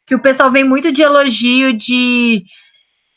que 0.06 0.14
o 0.14 0.22
pessoal 0.22 0.52
vem 0.52 0.62
muito 0.62 0.92
de 0.92 1.02
elogio 1.02 1.76
de, 1.76 2.44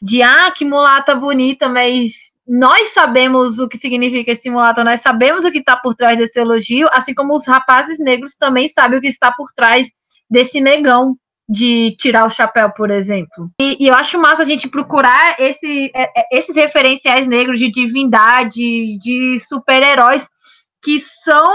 de 0.02 0.24
ah, 0.24 0.52
que 0.52 0.66
mulata 0.66 1.14
bonita, 1.14 1.70
mas 1.70 2.29
nós 2.50 2.90
sabemos 2.90 3.60
o 3.60 3.70
que 3.70 3.78
significa 3.78 4.32
esse 4.32 4.42
simulator, 4.42 4.84
nós 4.84 5.02
sabemos 5.02 5.46
o 5.46 5.52
que 5.52 5.60
está 5.60 5.78
por 5.78 5.94
trás 5.94 6.18
desse 6.18 6.40
elogio, 6.40 6.88
assim 6.92 7.14
como 7.14 7.36
os 7.36 7.46
rapazes 7.46 8.00
negros 8.00 8.36
também 8.36 8.68
sabem 8.68 8.98
o 8.98 9.02
que 9.02 9.08
está 9.08 9.32
por 9.32 9.52
trás 9.56 9.88
desse 10.28 10.60
negão 10.60 11.16
de 11.48 11.96
tirar 12.00 12.26
o 12.26 12.30
chapéu, 12.32 12.72
por 12.72 12.90
exemplo. 12.90 13.52
E, 13.62 13.78
e 13.84 13.88
eu 13.88 13.94
acho 13.94 14.20
massa 14.20 14.42
a 14.42 14.46
gente 14.46 14.68
procurar 14.68 15.40
esse, 15.40 15.92
é, 15.96 16.22
é, 16.22 16.38
esses 16.40 16.56
referenciais 16.56 17.28
negros 17.28 17.60
de 17.60 17.70
divindade, 17.70 18.98
de 18.98 19.40
super-heróis, 19.48 20.28
que 20.84 21.00
são 21.24 21.54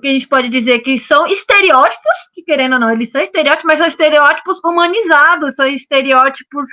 que 0.00 0.08
a 0.08 0.10
gente 0.10 0.26
pode 0.26 0.48
dizer 0.48 0.80
que 0.80 0.98
são 0.98 1.26
estereótipos, 1.26 2.12
que 2.34 2.42
querendo 2.42 2.74
ou 2.74 2.80
não, 2.80 2.90
eles 2.90 3.12
são 3.12 3.20
estereótipos, 3.20 3.66
mas 3.66 3.78
são 3.78 3.86
estereótipos 3.86 4.58
humanizados, 4.64 5.54
são 5.54 5.68
estereótipos 5.68 6.66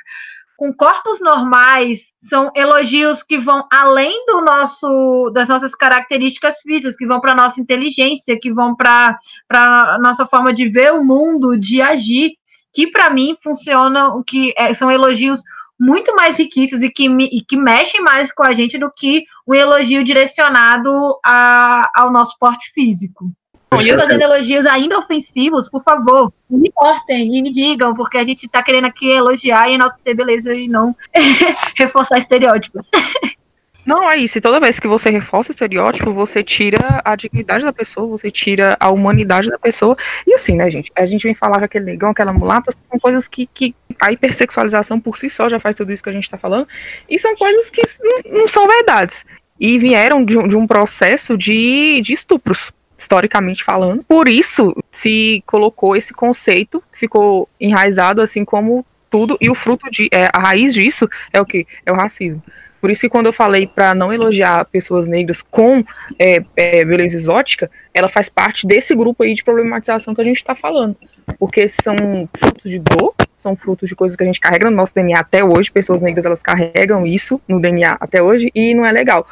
com 0.61 0.71
corpos 0.71 1.19
normais, 1.19 2.13
são 2.21 2.51
elogios 2.55 3.23
que 3.23 3.39
vão 3.39 3.65
além 3.73 4.23
do 4.27 4.41
nosso 4.41 5.31
das 5.31 5.49
nossas 5.49 5.73
características 5.73 6.59
físicas, 6.61 6.95
que 6.95 7.07
vão 7.07 7.19
para 7.19 7.33
nossa 7.33 7.59
inteligência, 7.59 8.37
que 8.39 8.53
vão 8.53 8.75
para 8.75 9.17
a 9.51 9.97
nossa 9.97 10.23
forma 10.27 10.53
de 10.53 10.69
ver 10.69 10.93
o 10.93 11.03
mundo, 11.03 11.57
de 11.57 11.81
agir, 11.81 12.33
que 12.71 12.91
para 12.91 13.09
mim 13.09 13.33
funcionam, 13.41 14.21
que 14.23 14.53
é, 14.55 14.71
são 14.75 14.91
elogios 14.91 15.41
muito 15.79 16.15
mais 16.15 16.37
riquitos 16.37 16.83
e 16.83 16.91
que, 16.91 17.07
e 17.07 17.43
que 17.43 17.57
mexem 17.57 17.99
mais 17.99 18.31
com 18.31 18.43
a 18.43 18.53
gente 18.53 18.77
do 18.77 18.91
que 18.95 19.23
um 19.47 19.55
elogio 19.55 20.03
direcionado 20.03 21.17
a, 21.25 21.89
ao 21.95 22.11
nosso 22.11 22.37
porte 22.39 22.71
físico. 22.71 23.31
E 23.79 23.97
fazendo 23.97 24.21
elogios 24.21 24.65
ainda 24.65 24.99
ofensivos, 24.99 25.69
por 25.69 25.81
favor, 25.81 26.31
me 26.49 26.69
cortem 26.71 27.37
e 27.37 27.41
me 27.41 27.51
digam, 27.51 27.95
porque 27.95 28.17
a 28.17 28.23
gente 28.23 28.45
está 28.45 28.61
querendo 28.61 28.85
aqui 28.85 29.09
elogiar 29.09 29.69
e 29.69 29.75
enaltecer 29.75 30.13
beleza 30.15 30.53
e 30.53 30.67
não 30.67 30.93
reforçar 31.77 32.17
estereótipos. 32.17 32.89
Não, 33.83 34.07
é 34.07 34.15
isso. 34.17 34.37
E 34.37 34.41
toda 34.41 34.59
vez 34.59 34.79
que 34.79 34.87
você 34.87 35.09
reforça 35.09 35.49
o 35.51 35.53
estereótipo, 35.53 36.13
você 36.13 36.43
tira 36.43 37.01
a 37.03 37.15
dignidade 37.15 37.65
da 37.65 37.73
pessoa, 37.73 38.05
você 38.05 38.29
tira 38.29 38.77
a 38.79 38.91
humanidade 38.91 39.49
da 39.49 39.57
pessoa. 39.57 39.97
E 40.27 40.35
assim, 40.35 40.55
né, 40.55 40.69
gente? 40.69 40.91
A 40.95 41.03
gente 41.03 41.23
vem 41.23 41.33
falar 41.33 41.57
que 41.57 41.65
aquele 41.65 41.85
negão, 41.85 42.11
aquela 42.11 42.31
mulata, 42.31 42.71
são 42.71 42.99
coisas 42.99 43.27
que, 43.27 43.49
que 43.51 43.73
a 43.99 44.11
hipersexualização 44.11 44.99
por 44.99 45.17
si 45.17 45.31
só 45.31 45.49
já 45.49 45.59
faz 45.59 45.75
tudo 45.75 45.91
isso 45.91 46.03
que 46.03 46.11
a 46.11 46.13
gente 46.13 46.25
está 46.25 46.37
falando. 46.37 46.67
E 47.09 47.17
são 47.17 47.35
coisas 47.35 47.71
que 47.71 47.81
não, 47.99 48.41
não 48.41 48.47
são 48.47 48.67
verdades. 48.67 49.25
E 49.59 49.79
vieram 49.79 50.23
de 50.23 50.37
um, 50.37 50.47
de 50.47 50.55
um 50.55 50.67
processo 50.67 51.35
de, 51.35 52.01
de 52.01 52.13
estupros 52.13 52.71
historicamente 53.01 53.63
falando. 53.63 54.03
Por 54.03 54.29
isso 54.29 54.75
se 54.91 55.43
colocou 55.45 55.95
esse 55.95 56.13
conceito, 56.13 56.83
ficou 56.93 57.49
enraizado 57.59 58.21
assim 58.21 58.45
como 58.45 58.85
tudo, 59.09 59.37
e 59.41 59.49
o 59.49 59.55
fruto 59.55 59.89
de. 59.89 60.07
É, 60.11 60.29
a 60.31 60.39
raiz 60.39 60.73
disso 60.73 61.09
é 61.33 61.41
o 61.41 61.45
que? 61.45 61.65
É 61.85 61.91
o 61.91 61.95
racismo. 61.95 62.41
Por 62.81 62.89
isso 62.89 63.01
que 63.01 63.09
quando 63.09 63.27
eu 63.27 63.33
falei 63.33 63.67
para 63.67 63.93
não 63.93 64.11
elogiar 64.11 64.65
pessoas 64.65 65.05
negras 65.05 65.41
com 65.41 65.83
é, 66.17 66.43
é, 66.57 66.83
beleza 66.83 67.15
exótica, 67.15 67.69
ela 67.93 68.09
faz 68.09 68.27
parte 68.27 68.65
desse 68.65 68.95
grupo 68.95 69.23
aí 69.23 69.33
de 69.35 69.43
problematização 69.43 70.15
que 70.15 70.21
a 70.21 70.23
gente 70.23 70.37
está 70.37 70.55
falando. 70.55 70.97
Porque 71.37 71.67
são 71.67 72.27
frutos 72.35 72.71
de 72.71 72.79
dor, 72.79 73.13
são 73.35 73.55
frutos 73.55 73.87
de 73.87 73.95
coisas 73.95 74.17
que 74.17 74.23
a 74.23 74.25
gente 74.25 74.39
carrega 74.39 74.69
no 74.69 74.75
nosso 74.75 74.95
DNA 74.95 75.19
até 75.19 75.43
hoje. 75.43 75.71
Pessoas 75.71 76.01
negras 76.01 76.25
elas 76.25 76.41
carregam 76.41 77.05
isso 77.05 77.39
no 77.47 77.61
DNA 77.61 77.97
até 77.99 78.21
hoje 78.21 78.51
e 78.53 78.73
não 78.73 78.85
é 78.85 78.91
legal. 78.91 79.27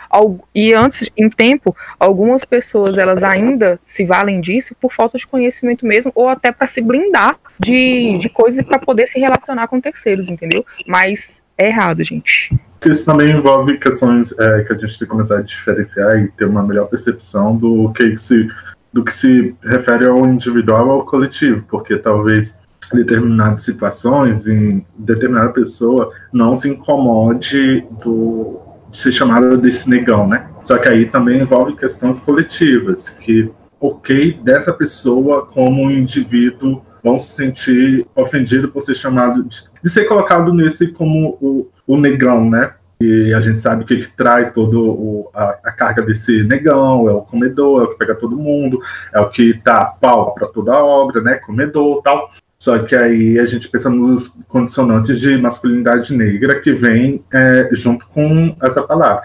E 0.53 0.73
antes, 0.73 1.09
em 1.17 1.29
tempo, 1.29 1.75
algumas 1.99 2.45
pessoas 2.45 2.97
elas 2.97 3.23
ainda 3.23 3.79
se 3.83 4.05
valem 4.05 4.39
disso 4.39 4.75
por 4.79 4.93
falta 4.93 5.17
de 5.17 5.25
conhecimento 5.25 5.85
mesmo, 5.85 6.11
ou 6.13 6.27
até 6.27 6.51
para 6.51 6.67
se 6.67 6.81
blindar 6.81 7.37
de, 7.59 8.17
de 8.19 8.29
coisas 8.29 8.63
para 8.65 8.79
poder 8.79 9.07
se 9.07 9.19
relacionar 9.19 9.67
com 9.67 9.81
terceiros, 9.81 10.29
entendeu? 10.29 10.65
Mas 10.87 11.41
é 11.57 11.67
errado, 11.67 12.03
gente. 12.03 12.51
Isso 12.85 13.05
também 13.05 13.31
envolve 13.31 13.77
questões 13.77 14.33
é, 14.39 14.63
que 14.63 14.73
a 14.73 14.77
gente 14.77 14.97
tem 14.97 14.99
que 14.99 15.05
começar 15.07 15.37
a 15.37 15.41
diferenciar 15.41 16.17
e 16.17 16.29
ter 16.29 16.45
uma 16.45 16.63
melhor 16.63 16.87
percepção 16.87 17.55
do 17.55 17.91
que 17.91 18.17
se, 18.17 18.49
do 18.93 19.03
que 19.03 19.13
se 19.13 19.55
refere 19.61 20.05
ao 20.05 20.25
individual 20.25 20.87
ou 20.87 20.91
ao 20.93 21.05
coletivo, 21.05 21.65
porque 21.67 21.97
talvez 21.97 22.57
determinadas 22.93 23.63
situações, 23.63 24.47
em 24.47 24.85
determinada 24.97 25.49
pessoa, 25.49 26.11
não 26.31 26.55
se 26.55 26.69
incomode 26.69 27.85
do, 28.03 28.59
de 28.91 28.97
ser 28.97 29.11
chamada 29.11 29.57
desse 29.57 29.89
negão, 29.89 30.27
né? 30.27 30.47
Só 30.63 30.77
que 30.77 30.87
aí 30.87 31.05
também 31.05 31.41
envolve 31.41 31.75
questões 31.75 32.19
coletivas, 32.19 33.09
que 33.09 33.51
ok 33.79 34.39
dessa 34.43 34.73
pessoa 34.73 35.45
como 35.45 35.83
um 35.83 35.91
indivíduo 35.91 36.81
vão 37.03 37.19
se 37.19 37.35
sentir 37.35 38.05
ofendidos 38.15 38.69
por 38.71 38.81
ser 38.81 38.95
chamado 38.95 39.43
de, 39.43 39.63
de 39.81 39.89
ser 39.89 40.05
colocado 40.05 40.53
nesse 40.53 40.87
como 40.87 41.37
o, 41.41 41.69
o 41.89 41.97
negão, 41.97 42.47
né? 42.47 42.71
E 43.01 43.33
a 43.33 43.41
gente 43.41 43.59
sabe 43.59 43.83
que, 43.83 43.97
que 43.97 44.15
traz 44.15 44.51
toda 44.51 44.77
a, 45.33 45.57
a, 45.63 45.71
carga 45.71 46.03
desse 46.03 46.43
negão, 46.43 47.09
é 47.09 47.13
o 47.13 47.21
comedor, 47.21 47.81
é 47.81 47.85
o 47.85 47.87
que 47.89 47.97
pega 47.97 48.13
todo 48.13 48.37
mundo, 48.37 48.79
é 49.11 49.19
o 49.19 49.29
que 49.29 49.53
dá 49.65 49.85
pau 49.85 50.35
para 50.35 50.47
toda 50.47 50.73
a 50.73 50.83
obra, 50.83 51.19
né? 51.19 51.35
Comedor 51.35 52.03
tal. 52.03 52.29
Só 52.59 52.77
que 52.77 52.95
aí 52.95 53.39
a 53.39 53.45
gente 53.45 53.67
pensa 53.69 53.89
nos 53.89 54.27
condicionantes 54.47 55.19
de 55.19 55.35
masculinidade 55.37 56.15
negra 56.15 56.59
que 56.59 56.73
vem 56.73 57.23
é, 57.33 57.69
junto 57.71 58.07
com 58.09 58.55
essa 58.61 58.83
palavra. 58.83 59.23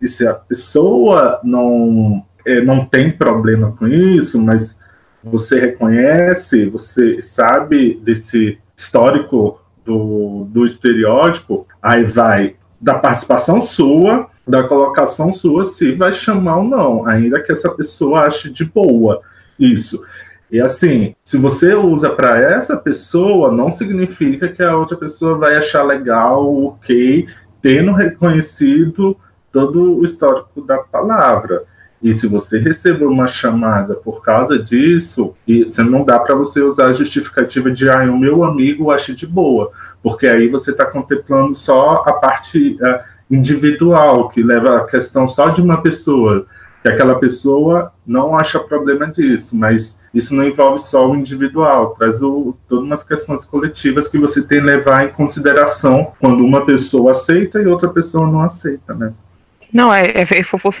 E 0.00 0.08
se 0.08 0.26
a 0.26 0.34
pessoa 0.34 1.38
não, 1.44 2.26
é, 2.44 2.60
não 2.62 2.84
tem 2.84 3.12
problema 3.12 3.76
com 3.78 3.86
isso, 3.86 4.42
mas 4.42 4.76
você 5.22 5.60
reconhece, 5.60 6.66
você 6.66 7.22
sabe 7.22 7.94
desse 8.02 8.58
histórico 8.76 9.61
do, 9.84 10.46
do 10.50 10.64
estereótipo, 10.64 11.66
aí 11.82 12.04
vai 12.04 12.56
da 12.80 12.94
participação 12.94 13.60
sua, 13.60 14.28
da 14.46 14.64
colocação 14.64 15.32
sua, 15.32 15.64
se 15.64 15.92
vai 15.92 16.12
chamar 16.12 16.56
ou 16.58 16.64
não, 16.64 17.06
ainda 17.06 17.40
que 17.40 17.52
essa 17.52 17.70
pessoa 17.70 18.22
ache 18.22 18.50
de 18.50 18.64
boa 18.64 19.22
isso. 19.58 20.04
E 20.50 20.60
assim, 20.60 21.14
se 21.24 21.38
você 21.38 21.74
usa 21.74 22.10
para 22.10 22.38
essa 22.38 22.76
pessoa, 22.76 23.50
não 23.50 23.70
significa 23.70 24.48
que 24.48 24.62
a 24.62 24.76
outra 24.76 24.96
pessoa 24.96 25.38
vai 25.38 25.56
achar 25.56 25.82
legal, 25.82 26.64
ok, 26.64 27.26
tendo 27.62 27.92
reconhecido 27.92 29.16
todo 29.50 29.98
o 29.98 30.04
histórico 30.04 30.60
da 30.62 30.78
palavra. 30.78 31.62
E 32.02 32.12
se 32.12 32.26
você 32.26 32.58
recebeu 32.58 33.08
uma 33.08 33.28
chamada 33.28 33.94
por 33.94 34.22
causa 34.22 34.58
disso, 34.58 35.36
você 35.46 35.82
não 35.84 36.04
dá 36.04 36.18
para 36.18 36.34
você 36.34 36.60
usar 36.60 36.86
a 36.86 36.92
justificativa 36.92 37.70
de 37.70 37.88
ah, 37.88 38.02
o 38.10 38.18
meu 38.18 38.42
amigo 38.42 38.90
acha 38.90 39.14
de 39.14 39.24
boa, 39.24 39.70
porque 40.02 40.26
aí 40.26 40.48
você 40.48 40.72
está 40.72 40.84
contemplando 40.84 41.54
só 41.54 42.02
a 42.04 42.12
parte 42.14 42.76
uh, 42.80 43.00
individual, 43.30 44.28
que 44.30 44.42
leva 44.42 44.78
a 44.78 44.84
questão 44.84 45.28
só 45.28 45.48
de 45.48 45.62
uma 45.62 45.80
pessoa, 45.80 46.44
que 46.82 46.88
aquela 46.88 47.14
pessoa 47.14 47.92
não 48.04 48.36
acha 48.36 48.58
problema 48.58 49.06
disso, 49.06 49.56
mas 49.56 49.96
isso 50.12 50.34
não 50.34 50.44
envolve 50.44 50.80
só 50.80 51.08
o 51.08 51.14
individual, 51.14 51.94
traz 51.96 52.20
o, 52.20 52.56
todas 52.68 52.84
umas 52.84 53.02
questões 53.04 53.44
coletivas 53.44 54.08
que 54.08 54.18
você 54.18 54.42
tem 54.42 54.58
que 54.58 54.66
levar 54.66 55.04
em 55.04 55.12
consideração 55.12 56.12
quando 56.18 56.44
uma 56.44 56.66
pessoa 56.66 57.12
aceita 57.12 57.62
e 57.62 57.66
outra 57.66 57.88
pessoa 57.88 58.26
não 58.26 58.42
aceita, 58.42 58.92
né? 58.92 59.14
Não, 59.72 59.92
é, 59.92 60.02
é, 60.02 60.24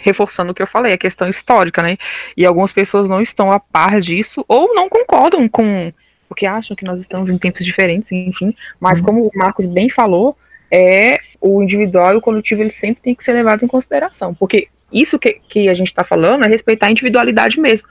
reforçando 0.02 0.52
o 0.52 0.54
que 0.54 0.62
eu 0.62 0.66
falei, 0.66 0.92
a 0.92 0.98
questão 0.98 1.28
histórica, 1.28 1.82
né? 1.82 1.96
E 2.36 2.44
algumas 2.44 2.72
pessoas 2.72 3.08
não 3.08 3.20
estão 3.20 3.50
a 3.50 3.58
par 3.58 4.00
disso 4.00 4.44
ou 4.46 4.74
não 4.74 4.88
concordam 4.88 5.48
com. 5.48 5.92
Porque 6.28 6.46
acham 6.46 6.76
que 6.76 6.84
nós 6.84 7.00
estamos 7.00 7.30
em 7.30 7.38
tempos 7.38 7.64
diferentes, 7.64 8.12
enfim. 8.12 8.54
Mas 8.78 9.00
uhum. 9.00 9.06
como 9.06 9.26
o 9.26 9.30
Marcos 9.34 9.66
bem 9.66 9.88
falou, 9.88 10.36
é 10.70 11.18
o 11.40 11.62
individual 11.62 12.14
e 12.14 12.16
o 12.16 12.20
coletivo 12.20 12.62
ele 12.62 12.70
sempre 12.70 13.02
tem 13.02 13.14
que 13.14 13.24
ser 13.24 13.32
levado 13.32 13.64
em 13.64 13.68
consideração. 13.68 14.34
Porque 14.34 14.68
isso 14.92 15.18
que, 15.18 15.40
que 15.48 15.68
a 15.68 15.74
gente 15.74 15.88
está 15.88 16.04
falando 16.04 16.44
é 16.44 16.48
respeitar 16.48 16.86
a 16.86 16.90
individualidade 16.90 17.60
mesmo. 17.60 17.88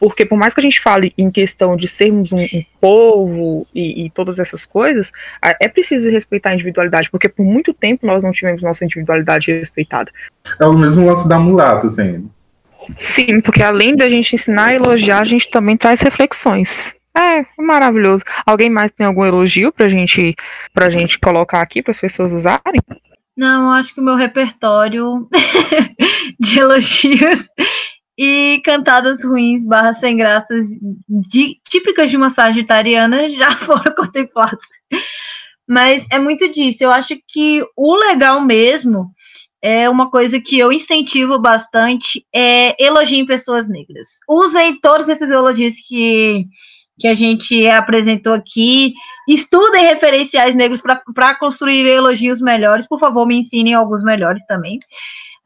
Porque 0.00 0.24
por 0.24 0.38
mais 0.38 0.54
que 0.54 0.60
a 0.60 0.62
gente 0.62 0.80
fale 0.80 1.12
em 1.18 1.30
questão 1.30 1.76
de 1.76 1.88
sermos 1.88 2.30
um, 2.32 2.38
um 2.38 2.64
povo 2.80 3.66
e, 3.74 4.04
e, 4.04 4.10
todas 4.10 4.38
essas 4.38 4.64
coisas, 4.64 5.12
é 5.42 5.68
preciso 5.68 6.10
respeitar 6.10 6.50
a 6.50 6.54
individualidade, 6.54 7.10
porque 7.10 7.28
por 7.28 7.44
muito 7.44 7.74
tempo 7.74 8.06
nós 8.06 8.22
não 8.22 8.32
tivemos 8.32 8.62
nossa 8.62 8.84
individualidade 8.84 9.50
respeitada. 9.50 10.10
É 10.60 10.66
o 10.66 10.72
mesmo 10.72 11.06
lance 11.06 11.28
da 11.28 11.38
mulata, 11.38 11.88
assim. 11.88 12.30
Sim, 12.96 13.40
porque 13.40 13.62
além 13.62 13.96
da 13.96 14.08
gente 14.08 14.34
ensinar 14.34 14.70
a 14.70 14.74
elogiar, 14.74 15.20
a 15.20 15.24
gente 15.24 15.50
também 15.50 15.76
traz 15.76 16.00
reflexões. 16.00 16.96
É, 17.16 17.44
maravilhoso. 17.60 18.22
Alguém 18.46 18.70
mais 18.70 18.92
tem 18.92 19.06
algum 19.06 19.24
elogio 19.24 19.72
pra 19.72 19.88
gente, 19.88 20.36
pra 20.72 20.88
gente 20.88 21.18
colocar 21.18 21.60
aqui 21.60 21.82
para 21.82 21.90
as 21.90 21.98
pessoas 21.98 22.32
usarem? 22.32 22.80
Não, 23.36 23.70
acho 23.72 23.94
que 23.94 24.00
o 24.00 24.04
meu 24.04 24.14
repertório 24.14 25.28
de 26.38 26.58
elogios 26.58 27.48
e 28.18 28.60
cantadas 28.64 29.22
ruins 29.22 29.64
barra 29.64 29.94
sem 29.94 30.16
graças 30.16 30.66
de, 31.08 31.60
típicas 31.70 32.10
de 32.10 32.16
uma 32.16 32.30
sagitariana 32.30 33.30
já 33.38 33.52
foram 33.56 33.94
contempladas. 33.94 34.58
Mas 35.68 36.04
é 36.10 36.18
muito 36.18 36.50
disso. 36.50 36.82
Eu 36.82 36.90
acho 36.90 37.16
que 37.28 37.64
o 37.76 37.94
legal 37.94 38.40
mesmo 38.40 39.12
é 39.62 39.88
uma 39.88 40.10
coisa 40.10 40.40
que 40.40 40.58
eu 40.58 40.72
incentivo 40.72 41.38
bastante 41.38 42.26
é 42.34 42.74
elogiem 42.82 43.24
pessoas 43.24 43.68
negras. 43.68 44.08
Usem 44.28 44.80
todos 44.80 45.08
esses 45.08 45.30
elogios 45.30 45.74
que, 45.86 46.46
que 46.98 47.06
a 47.06 47.14
gente 47.14 47.68
apresentou 47.68 48.32
aqui. 48.32 48.94
Estudem 49.28 49.84
referenciais 49.84 50.56
negros 50.56 50.80
para 51.14 51.34
construir 51.36 51.86
elogios 51.86 52.40
melhores. 52.40 52.88
Por 52.88 52.98
favor, 52.98 53.26
me 53.26 53.36
ensinem 53.36 53.74
alguns 53.74 54.02
melhores 54.02 54.44
também. 54.46 54.80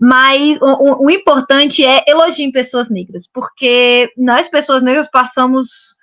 Mas 0.05 0.61
o, 0.61 1.05
o, 1.05 1.11
importante 1.13 1.87
é 1.87 2.03
elogiem 2.09 2.51
pessoas 2.51 2.91
negras, 2.91 3.29
porque 3.33 4.11
nós, 4.17 4.49
pessoas 4.49 4.83
negras, 4.83 5.09
passamos 5.09 5.97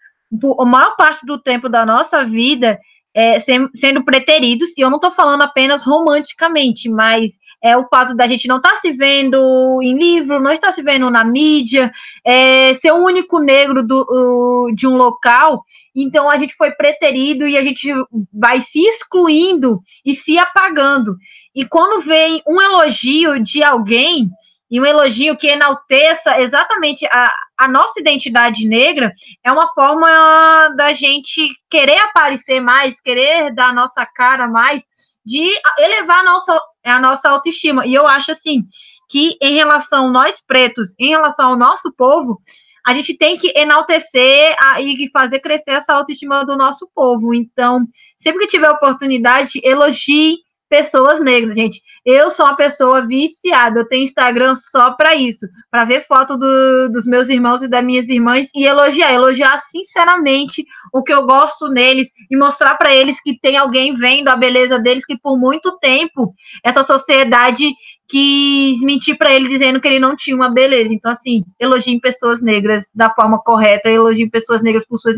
a 0.57 0.63
maior 0.63 0.95
parte 0.95 1.25
do 1.25 1.37
tempo 1.37 1.67
da 1.67 1.85
nossa 1.85 2.23
vida 2.23 2.79
é, 3.13 3.39
sem, 3.39 3.67
sendo 3.75 4.01
preteridos, 4.05 4.69
e 4.77 4.81
eu 4.81 4.89
não 4.89 4.95
estou 4.95 5.11
falando 5.11 5.41
apenas 5.41 5.83
romanticamente, 5.83 6.87
mas 6.89 7.33
é 7.61 7.75
o 7.77 7.87
fato 7.87 8.15
da 8.15 8.25
gente 8.27 8.47
não 8.47 8.57
estar 8.57 8.71
tá 8.71 8.75
se 8.77 8.91
vendo 8.93 9.79
em 9.81 9.97
livro, 9.97 10.41
não 10.41 10.51
estar 10.51 10.71
se 10.71 10.81
vendo 10.81 11.09
na 11.09 11.23
mídia, 11.23 11.91
é, 12.25 12.73
ser 12.73 12.91
o 12.91 13.03
único 13.03 13.39
negro 13.39 13.85
do, 13.85 14.71
de 14.75 14.87
um 14.87 14.95
local, 14.95 15.63
então 15.95 16.29
a 16.29 16.37
gente 16.37 16.55
foi 16.55 16.71
preterido 16.71 17.47
e 17.47 17.57
a 17.57 17.63
gente 17.63 17.91
vai 18.33 18.61
se 18.61 18.79
excluindo 18.81 19.81
e 20.05 20.15
se 20.15 20.37
apagando. 20.37 21.17
E 21.53 21.65
quando 21.65 22.01
vem 22.01 22.41
um 22.47 22.61
elogio 22.61 23.41
de 23.41 23.63
alguém, 23.63 24.29
e 24.71 24.79
um 24.79 24.85
elogio 24.85 25.35
que 25.35 25.47
enalteça 25.47 26.39
exatamente 26.39 27.05
a, 27.07 27.33
a 27.57 27.67
nossa 27.67 27.99
identidade 27.99 28.67
negra, 28.67 29.11
é 29.43 29.51
uma 29.51 29.67
forma 29.73 30.69
da 30.77 30.93
gente 30.93 31.49
querer 31.69 31.99
aparecer 32.01 32.59
mais, 32.59 33.01
querer 33.01 33.53
dar 33.53 33.69
a 33.69 33.73
nossa 33.73 34.05
cara 34.05 34.47
mais, 34.47 34.83
de 35.25 35.49
elevar 35.79 36.19
a 36.19 36.23
nossa, 36.23 36.59
a 36.89 36.99
nossa 36.99 37.29
autoestima. 37.29 37.85
E 37.85 37.93
eu 37.93 38.07
acho 38.07 38.31
assim 38.31 38.63
que 39.09 39.37
em 39.41 39.53
relação 39.53 40.11
nós 40.11 40.41
pretos, 40.41 40.93
em 40.99 41.09
relação 41.09 41.49
ao 41.49 41.57
nosso 41.57 41.91
povo, 41.91 42.41
a 42.85 42.93
gente 42.93 43.17
tem 43.17 43.37
que 43.37 43.51
enaltecer 43.55 44.55
a, 44.59 44.81
e 44.81 45.09
fazer 45.11 45.39
crescer 45.39 45.71
essa 45.71 45.93
autoestima 45.93 46.45
do 46.45 46.57
nosso 46.57 46.89
povo. 46.93 47.33
Então, 47.33 47.85
sempre 48.17 48.45
que 48.45 48.51
tiver 48.51 48.69
oportunidade, 48.69 49.59
elogie 49.63 50.37
pessoas 50.69 51.19
negras, 51.19 51.55
gente. 51.55 51.81
Eu 52.05 52.29
sou 52.29 52.45
uma 52.45 52.55
pessoa 52.55 53.05
viciada, 53.05 53.79
eu 53.79 53.87
tenho 53.87 54.03
Instagram 54.03 54.53
só 54.55 54.91
para 54.91 55.15
isso, 55.15 55.47
para 55.69 55.83
ver 55.83 56.05
foto 56.05 56.37
do, 56.37 56.89
dos 56.89 57.05
meus 57.05 57.27
irmãos 57.27 57.63
e 57.63 57.67
das 57.67 57.83
minhas 57.83 58.07
irmãs 58.07 58.49
e 58.55 58.65
elogiar, 58.65 59.11
elogiar 59.11 59.59
sinceramente 59.71 60.65
o 60.93 61.03
que 61.03 61.11
eu 61.11 61.25
gosto 61.25 61.69
neles 61.69 62.07
e 62.29 62.37
mostrar 62.37 62.75
para 62.75 62.93
eles 62.93 63.21
que 63.21 63.37
tem 63.39 63.57
alguém 63.57 63.95
vendo 63.95 64.29
a 64.29 64.35
beleza 64.35 64.79
deles 64.79 65.05
que 65.05 65.17
por 65.17 65.37
muito 65.37 65.77
tempo 65.79 66.33
essa 66.63 66.83
sociedade 66.83 67.73
quis 68.09 68.81
mentir 68.81 69.15
para 69.17 69.31
ele 69.31 69.47
dizendo 69.47 69.79
que 69.79 69.87
ele 69.87 69.99
não 69.99 70.15
tinha 70.15 70.35
uma 70.35 70.49
beleza. 70.49 70.91
Então, 70.91 71.11
assim, 71.11 71.45
elogiem 71.59 71.99
pessoas 71.99 72.41
negras 72.41 72.89
da 72.93 73.13
forma 73.13 73.37
correta, 73.39 73.87
elogiem 73.87 74.27
pessoas 74.27 74.63
negras 74.63 74.85
por, 74.85 74.97
suas 74.97 75.15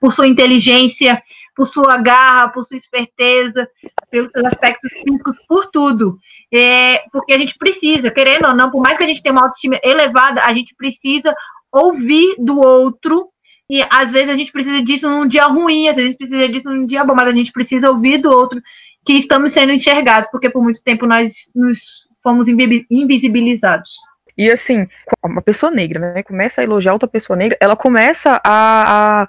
por 0.00 0.12
sua 0.12 0.28
inteligência, 0.28 1.20
por 1.56 1.66
sua 1.66 1.96
garra, 1.96 2.48
por 2.48 2.62
sua 2.62 2.76
esperteza, 2.76 3.68
pelos 4.10 4.30
seus 4.30 4.46
aspectos 4.46 4.92
físicos, 4.92 5.36
por 5.48 5.66
tudo. 5.66 6.16
É, 6.52 7.02
porque 7.10 7.32
a 7.32 7.38
gente 7.38 7.58
precisa, 7.58 8.10
querendo 8.12 8.46
ou 8.46 8.54
não, 8.54 8.70
por 8.70 8.80
mais 8.80 8.96
que 8.96 9.04
a 9.04 9.08
gente 9.08 9.22
tenha 9.22 9.32
uma 9.32 9.42
autoestima 9.42 9.78
elevada, 9.82 10.44
a 10.44 10.52
gente 10.52 10.72
precisa 10.76 11.34
ouvir 11.72 12.36
do 12.38 12.60
outro. 12.60 13.28
E 13.68 13.82
às 13.90 14.12
vezes 14.12 14.28
a 14.28 14.34
gente 14.34 14.52
precisa 14.52 14.82
disso 14.82 15.10
num 15.10 15.26
dia 15.26 15.46
ruim, 15.46 15.88
às 15.88 15.96
vezes 15.96 16.16
precisa 16.16 16.48
disso 16.48 16.70
num 16.70 16.86
dia 16.86 17.02
bom, 17.02 17.14
mas 17.14 17.28
a 17.28 17.32
gente 17.32 17.50
precisa 17.50 17.90
ouvir 17.90 18.18
do 18.18 18.30
outro 18.30 18.60
que 19.04 19.14
estamos 19.14 19.52
sendo 19.52 19.72
enxergados, 19.72 20.30
porque 20.30 20.50
por 20.50 20.62
muito 20.62 20.82
tempo 20.82 21.06
nós 21.06 21.50
nos 21.54 22.08
fomos 22.22 22.46
invisibilizados. 22.48 23.92
E 24.36 24.50
assim, 24.50 24.88
uma 25.22 25.42
pessoa 25.42 25.70
negra, 25.70 26.14
né, 26.14 26.22
começa 26.22 26.60
a 26.60 26.64
elogiar 26.64 26.92
outra 26.92 27.08
pessoa 27.08 27.36
negra, 27.36 27.56
ela 27.60 27.76
começa 27.76 28.40
a, 28.42 29.22
a 29.22 29.28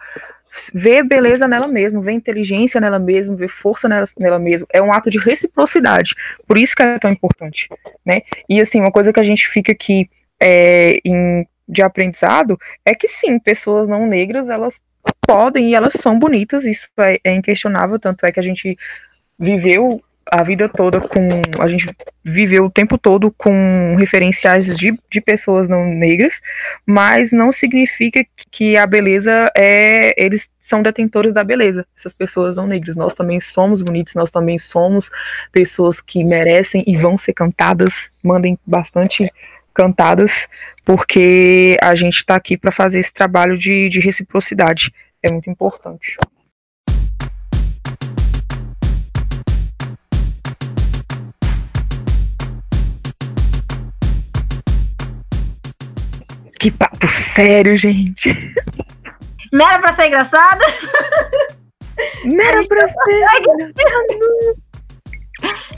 ver 0.74 1.04
beleza 1.04 1.48
nela 1.48 1.68
mesma, 1.68 2.02
ver 2.02 2.14
inteligência 2.14 2.80
nela 2.80 2.98
mesma, 2.98 3.36
ver 3.36 3.50
força 3.50 3.88
nela, 3.88 4.06
nela 4.20 4.40
mesma. 4.40 4.68
É 4.74 4.82
um 4.82 4.92
ato 4.92 5.10
de 5.10 5.20
reciprocidade. 5.20 6.16
Por 6.48 6.58
isso 6.58 6.76
que 6.76 6.82
é 6.82 6.98
tão 6.98 7.12
importante, 7.12 7.70
né? 8.06 8.22
E 8.50 8.60
assim, 8.60 8.80
uma 8.80 8.92
coisa 8.92 9.14
que 9.14 9.20
a 9.20 9.24
gente 9.24 9.48
fica 9.48 9.74
aqui 9.74 10.10
é, 10.40 11.00
em, 11.06 11.46
de 11.68 11.82
aprendizado 11.84 12.58
é 12.84 12.96
que 12.96 13.08
sim, 13.08 13.38
pessoas 13.38 13.88
não 13.88 14.08
negras, 14.08 14.50
elas 14.50 14.82
podem 15.22 15.70
e 15.70 15.76
elas 15.76 15.94
são 15.94 16.18
bonitas, 16.18 16.66
isso 16.66 16.88
é, 16.98 17.20
é 17.24 17.36
inquestionável, 17.36 18.00
tanto 18.00 18.26
é 18.26 18.32
que 18.32 18.40
a 18.40 18.44
gente 18.44 18.78
viveu 19.38 20.02
a 20.32 20.44
vida 20.44 20.68
toda 20.68 21.00
com. 21.00 21.30
A 21.60 21.68
gente 21.68 21.88
viveu 22.24 22.66
o 22.66 22.70
tempo 22.70 22.98
todo 22.98 23.32
com 23.32 23.96
referenciais 23.98 24.76
de, 24.76 24.98
de 25.10 25.22
pessoas 25.22 25.70
não 25.70 25.86
negras, 25.86 26.42
mas 26.86 27.32
não 27.32 27.52
significa 27.52 28.26
que 28.50 28.76
a 28.76 28.88
beleza 28.88 29.52
é. 29.56 30.14
Eles 30.18 30.50
são 30.60 30.82
detentores 30.82 31.34
da 31.34 31.44
beleza, 31.44 31.86
essas 31.96 32.14
pessoas 32.14 32.56
não 32.56 32.66
negras. 32.66 32.96
Nós 32.96 33.14
também 33.14 33.40
somos 33.40 33.82
bonitos, 33.82 34.16
nós 34.16 34.32
também 34.32 34.58
somos 34.58 35.12
pessoas 35.52 36.02
que 36.02 36.24
merecem 36.24 36.84
e 36.88 36.98
vão 36.98 37.18
ser 37.18 37.34
cantadas. 37.34 38.10
Mandem 38.24 38.58
bastante 38.66 39.32
cantadas, 39.74 40.48
porque 40.84 41.78
a 41.82 41.94
gente 41.94 42.18
está 42.18 42.36
aqui 42.36 42.58
para 42.58 42.72
fazer 42.72 43.00
esse 43.00 43.14
trabalho 43.14 43.58
de, 43.58 43.90
de 43.90 44.00
reciprocidade. 44.00 44.92
É 45.22 45.30
muito 45.30 45.50
importante. 45.50 46.18
Que 56.66 56.72
papo 56.72 57.08
sério, 57.08 57.78
gente. 57.78 58.36
Não 59.54 59.70
era 59.70 59.80
pra 59.80 59.94
ser 59.94 60.08
engraçado? 60.08 60.62
Não 62.26 62.44
era 62.44 62.66
pra 62.66 62.88
ser. 62.88 63.26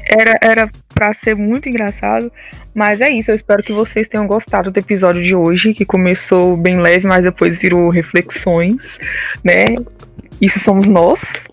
Era, 0.06 0.40
era 0.42 0.70
pra 0.96 1.14
ser 1.14 1.36
muito 1.36 1.68
engraçado. 1.68 2.32
Mas 2.74 3.02
é 3.02 3.10
isso, 3.10 3.32
eu 3.32 3.36
espero 3.36 3.62
que 3.62 3.74
vocês 3.74 4.08
tenham 4.08 4.26
gostado 4.28 4.72
do 4.72 4.80
episódio 4.80 5.22
de 5.22 5.36
hoje, 5.36 5.74
que 5.74 5.84
começou 5.84 6.56
bem 6.56 6.80
leve, 6.80 7.06
mas 7.06 7.26
depois 7.26 7.58
virou 7.58 7.90
reflexões, 7.90 8.98
né? 9.44 9.66
Isso 10.40 10.60
somos 10.60 10.88
nós. 10.88 11.50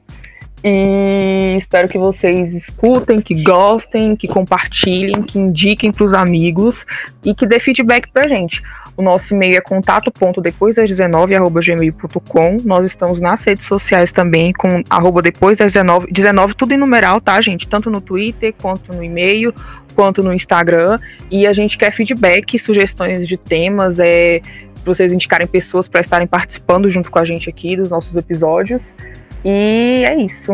E 0.62 1.56
espero 1.58 1.88
que 1.88 1.98
vocês 1.98 2.54
escutem, 2.54 3.20
que 3.20 3.42
gostem, 3.42 4.14
que 4.14 4.28
compartilhem, 4.28 5.24
que 5.24 5.40
indiquem 5.40 5.90
para 5.90 6.04
os 6.04 6.14
amigos 6.14 6.86
e 7.24 7.34
que 7.34 7.48
dê 7.48 7.58
feedback 7.58 8.08
pra 8.12 8.28
gente. 8.28 8.62
O 8.96 9.02
nosso 9.02 9.34
e-mail 9.34 9.56
é 9.56 9.60
contato.depois 9.60 10.76
das 10.76 10.88
19, 10.88 11.34
arroba 11.34 11.60
gmail.com. 11.60 12.58
Nós 12.64 12.84
estamos 12.84 13.20
nas 13.20 13.42
redes 13.44 13.66
sociais 13.66 14.12
também 14.12 14.52
com 14.52 14.82
arroba 14.88 15.20
depois 15.20 15.58
das 15.58 15.72
19, 15.72 16.06
19, 16.12 16.54
tudo 16.54 16.72
em 16.72 16.76
numeral, 16.76 17.20
tá, 17.20 17.40
gente? 17.40 17.66
Tanto 17.66 17.90
no 17.90 18.00
Twitter, 18.00 18.54
quanto 18.60 18.92
no 18.92 19.02
e-mail, 19.02 19.52
quanto 19.94 20.22
no 20.22 20.32
Instagram. 20.32 20.98
E 21.30 21.46
a 21.46 21.52
gente 21.52 21.76
quer 21.76 21.92
feedback, 21.92 22.58
sugestões 22.58 23.26
de 23.26 23.36
temas, 23.36 23.98
é, 23.98 24.40
vocês 24.84 25.12
indicarem 25.12 25.46
pessoas 25.46 25.88
para 25.88 26.00
estarem 26.00 26.26
participando 26.26 26.88
junto 26.88 27.10
com 27.10 27.18
a 27.18 27.24
gente 27.24 27.48
aqui 27.48 27.76
dos 27.76 27.90
nossos 27.90 28.16
episódios. 28.16 28.96
E 29.44 30.04
é 30.06 30.16
isso. 30.16 30.52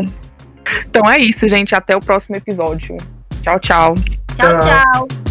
Então 0.89 1.09
é 1.11 1.19
isso, 1.19 1.47
gente. 1.49 1.75
Até 1.75 1.97
o 1.97 2.01
próximo 2.01 2.37
episódio. 2.37 2.97
Tchau, 3.43 3.59
tchau. 3.61 3.95
Tchau, 4.37 4.59
tchau. 4.61 5.30